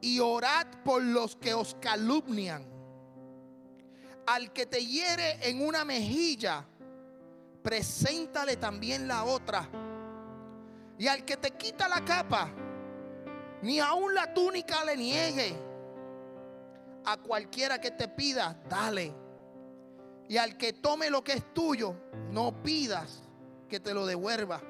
[0.00, 2.64] y orad por los que os calumnian.
[4.26, 6.64] Al que te hiere en una mejilla,
[7.62, 9.68] preséntale también la otra.
[10.98, 12.50] Y al que te quita la capa,
[13.62, 15.56] ni aun la túnica le niegue.
[17.06, 19.14] A cualquiera que te pida, dale.
[20.28, 21.94] Y al que tome lo que es tuyo,
[22.30, 23.22] no pidas
[23.68, 24.60] que te lo devuelva.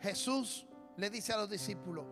[0.00, 2.04] Jesús le dice a los discípulos,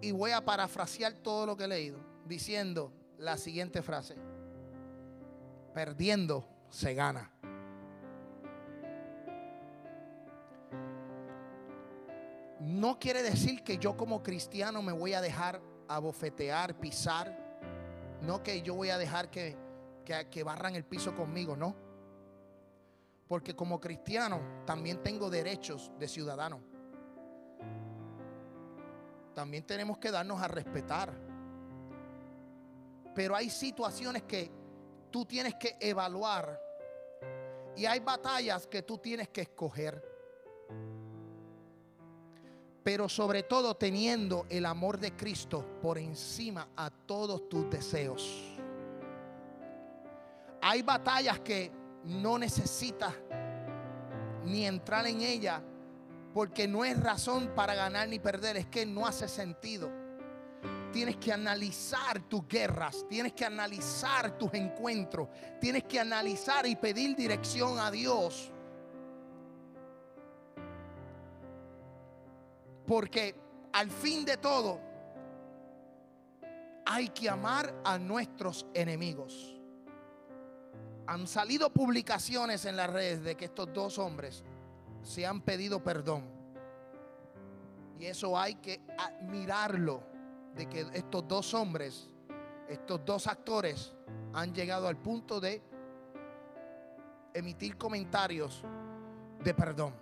[0.00, 4.16] y voy a parafrasear todo lo que he leído, diciendo la siguiente frase,
[5.72, 7.30] perdiendo se gana.
[12.58, 17.36] No quiere decir que yo como cristiano me voy a dejar abofetear, pisar.
[18.22, 19.56] No que yo voy a dejar que,
[20.04, 21.74] que, que barran el piso conmigo, no.
[23.32, 26.60] Porque como cristiano también tengo derechos de ciudadano.
[29.34, 31.14] También tenemos que darnos a respetar.
[33.14, 34.50] Pero hay situaciones que
[35.10, 36.60] tú tienes que evaluar.
[37.74, 40.04] Y hay batallas que tú tienes que escoger.
[42.84, 48.58] Pero sobre todo teniendo el amor de Cristo por encima a todos tus deseos.
[50.60, 53.14] Hay batallas que no necesitas
[54.44, 55.62] ni entrar en ella
[56.34, 59.90] porque no es razón para ganar ni perder, es que no hace sentido.
[60.92, 65.28] Tienes que analizar tus guerras, tienes que analizar tus encuentros,
[65.60, 68.50] tienes que analizar y pedir dirección a Dios.
[72.86, 73.34] Porque
[73.72, 74.80] al fin de todo
[76.84, 79.61] hay que amar a nuestros enemigos.
[81.06, 84.44] Han salido publicaciones en las redes de que estos dos hombres
[85.02, 86.24] se han pedido perdón.
[87.98, 90.02] Y eso hay que admirarlo,
[90.54, 92.08] de que estos dos hombres,
[92.68, 93.94] estos dos actores,
[94.32, 95.62] han llegado al punto de
[97.34, 98.62] emitir comentarios
[99.42, 99.94] de perdón.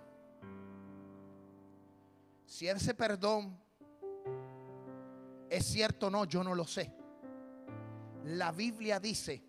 [2.45, 3.57] Si ese perdón
[5.49, 6.93] es cierto o no, yo no lo sé.
[8.25, 9.43] La Biblia dice,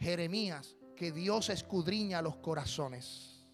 [0.00, 3.46] Jeremías, que Dios escudriña los corazones.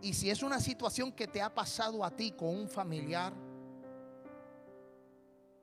[0.00, 3.32] Y si es una situación que te ha pasado a ti con un familiar,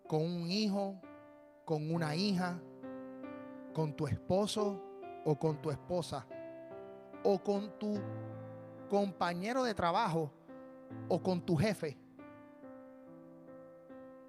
[0.07, 0.99] con un hijo,
[1.63, 2.59] con una hija,
[3.73, 4.81] con tu esposo
[5.23, 6.27] o con tu esposa,
[7.23, 7.97] o con tu
[8.89, 10.31] compañero de trabajo
[11.07, 11.97] o con tu jefe,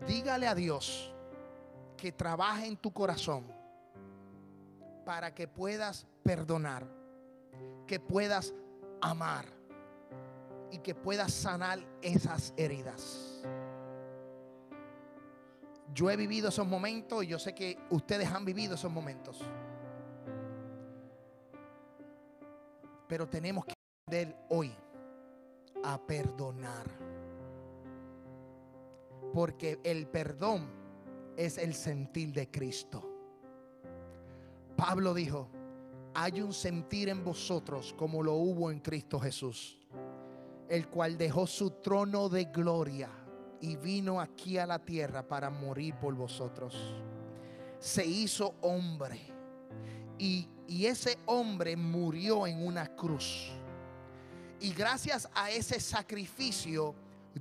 [0.07, 1.13] dígale a Dios
[1.97, 3.62] que trabaje en tu corazón
[5.05, 6.87] para que puedas perdonar,
[7.87, 8.55] que puedas
[9.01, 9.47] amar
[10.71, 13.43] y que puedas sanar esas heridas.
[15.95, 19.41] Yo he vivido esos momentos y yo sé que ustedes han vivido esos momentos.
[23.07, 24.75] Pero tenemos que aprender hoy
[25.85, 26.87] a perdonar.
[29.35, 30.71] Porque el perdón
[31.37, 33.12] es el sentir de Cristo.
[34.77, 35.49] Pablo dijo,
[36.15, 39.79] hay un sentir en vosotros como lo hubo en Cristo Jesús,
[40.69, 43.11] el cual dejó su trono de gloria
[43.61, 46.77] y vino aquí a la tierra para morir por vosotros.
[47.79, 49.21] Se hizo hombre
[50.19, 53.53] y, y ese hombre murió en una cruz.
[54.61, 56.95] Y gracias a ese sacrificio,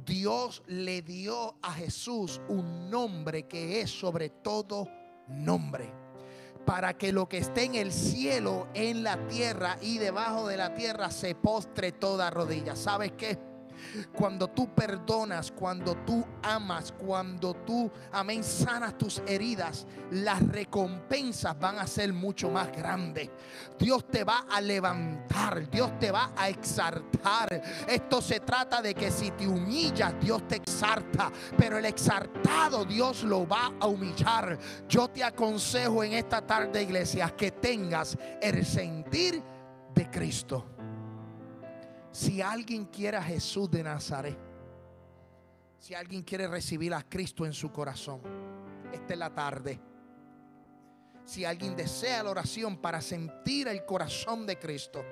[0.06, 4.88] Dios le dio a Jesús un nombre que es sobre todo
[5.28, 6.01] nombre.
[6.66, 10.74] Para que lo que esté en el cielo, en la tierra y debajo de la
[10.74, 12.76] tierra se postre toda rodilla.
[12.76, 13.51] ¿Sabes qué?
[14.14, 21.80] Cuando tú perdonas, cuando tú amas, cuando tú, amén, sanas tus heridas, las recompensas van
[21.80, 23.30] a ser mucho más grandes.
[23.78, 27.62] Dios te va a levantar, Dios te va a exaltar.
[27.88, 33.24] Esto se trata de que si te humillas, Dios te exalta, pero el exaltado Dios
[33.24, 34.58] lo va a humillar.
[34.88, 39.42] Yo te aconsejo en esta tarde, iglesia, que tengas el sentir
[39.94, 40.81] de Cristo.
[42.12, 44.38] Si alguien quiere a Jesús de Nazaret,
[45.80, 48.22] si alguien quiere recibir a Cristo en su corazón,
[48.92, 49.80] esta es la tarde.
[51.24, 55.04] Si alguien desea la oración para sentir el corazón de Cristo,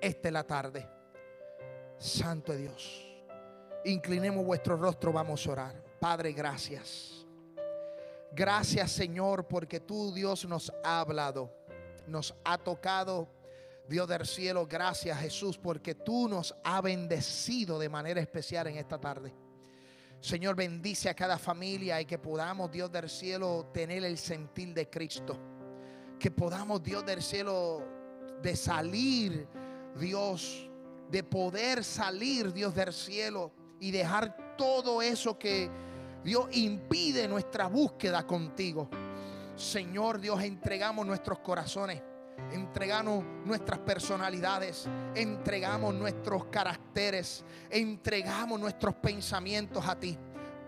[0.00, 0.88] esta es la tarde.
[1.98, 3.06] Santo Dios.
[3.84, 5.84] Inclinemos vuestro rostro, vamos a orar.
[5.98, 7.26] Padre, gracias.
[8.32, 11.52] Gracias Señor porque tú Dios nos ha hablado,
[12.06, 13.28] nos ha tocado.
[13.90, 19.00] Dios del cielo, gracias Jesús porque tú nos has bendecido de manera especial en esta
[19.00, 19.34] tarde.
[20.20, 24.88] Señor, bendice a cada familia y que podamos, Dios del cielo, tener el sentir de
[24.88, 25.36] Cristo.
[26.20, 27.82] Que podamos, Dios del cielo,
[28.40, 29.48] de salir,
[29.98, 30.70] Dios,
[31.10, 35.68] de poder salir, Dios del cielo, y dejar todo eso que
[36.22, 38.88] Dios impide nuestra búsqueda contigo.
[39.56, 42.00] Señor Dios, entregamos nuestros corazones,
[42.52, 50.18] entregamos nuestras personalidades, entregamos nuestros caracteres, entregamos nuestros pensamientos a ti.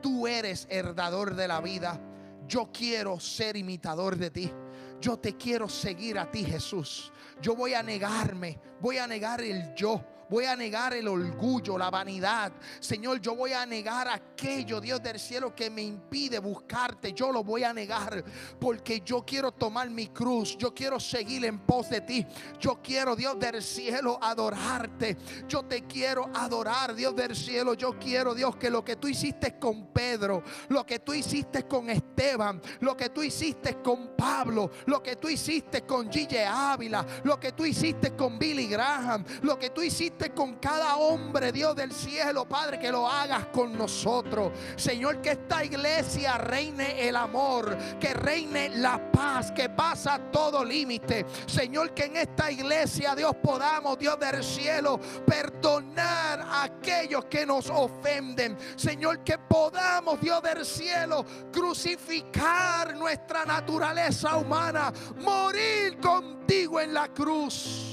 [0.01, 2.01] Tú eres heredador de la vida.
[2.47, 4.53] Yo quiero ser imitador de ti.
[5.01, 7.13] Yo te quiero seguir a ti, Jesús.
[7.41, 11.91] Yo voy a negarme, voy a negar el yo Voy a negar el orgullo, la
[11.91, 12.53] vanidad.
[12.81, 17.13] Señor, yo voy a negar aquello, Dios del cielo, que me impide buscarte.
[17.13, 18.25] Yo lo voy a negar
[18.59, 20.57] porque yo quiero tomar mi cruz.
[20.57, 22.27] Yo quiero seguir en pos de ti.
[22.59, 25.19] Yo quiero, Dios del cielo, adorarte.
[25.47, 27.75] Yo te quiero adorar, Dios del cielo.
[27.75, 31.91] Yo quiero, Dios, que lo que tú hiciste con Pedro, lo que tú hiciste con
[31.91, 37.39] Esteban, lo que tú hiciste con Pablo, lo que tú hiciste con Gille Ávila, lo
[37.39, 41.93] que tú hiciste con Billy Graham, lo que tú hiciste con cada hombre, Dios del
[41.93, 44.53] cielo, Padre, que lo hagas con nosotros.
[44.77, 51.27] Señor, que esta iglesia reine el amor, que reine la paz, que pasa todo límite.
[51.47, 57.69] Señor, que en esta iglesia, Dios, podamos, Dios del cielo, perdonar a aquellos que nos
[57.71, 58.57] ofenden.
[58.77, 67.92] Señor, que podamos, Dios del cielo, crucificar nuestra naturaleza humana, morir contigo en la cruz.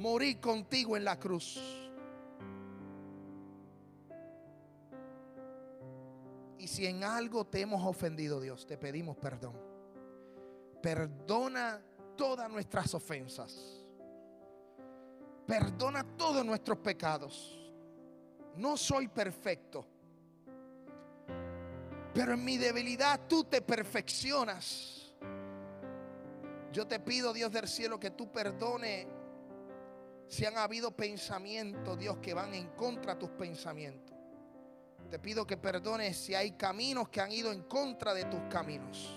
[0.00, 1.60] Morir contigo en la cruz.
[6.58, 9.54] Y si en algo te hemos ofendido, Dios, te pedimos perdón.
[10.82, 11.80] Perdona
[12.16, 13.86] todas nuestras ofensas.
[15.46, 17.58] Perdona todos nuestros pecados.
[18.56, 19.86] No soy perfecto.
[22.14, 25.14] Pero en mi debilidad tú te perfeccionas.
[26.72, 29.19] Yo te pido, Dios del cielo, que tú perdone
[30.30, 34.16] si han habido pensamientos, Dios, que van en contra de tus pensamientos.
[35.10, 39.12] Te pido que perdones si hay caminos que han ido en contra de tus caminos.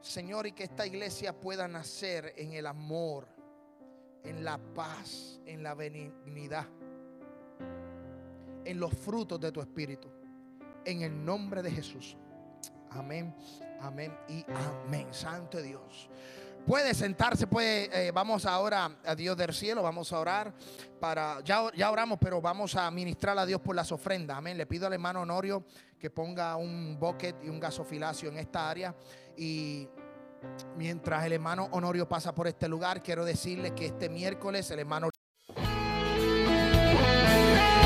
[0.00, 3.26] Señor, y que esta iglesia pueda nacer en el amor,
[4.22, 6.68] en la paz, en la benignidad,
[8.64, 10.08] en los frutos de tu espíritu.
[10.84, 12.16] En el nombre de Jesús.
[12.90, 13.34] Amén,
[13.80, 14.46] amén y
[14.84, 15.08] amén.
[15.10, 16.08] Santo Dios.
[16.66, 20.52] Puede sentarse, puede, eh, vamos ahora a Dios del cielo, vamos a orar
[20.98, 24.58] para, ya, ya oramos, pero vamos a ministrar a Dios por las ofrendas, amén.
[24.58, 25.64] Le pido al hermano Honorio
[25.96, 28.96] que ponga un bucket y un gasofilacio en esta área
[29.36, 29.88] y
[30.76, 35.10] mientras el hermano Honorio pasa por este lugar, quiero decirle que este miércoles el hermano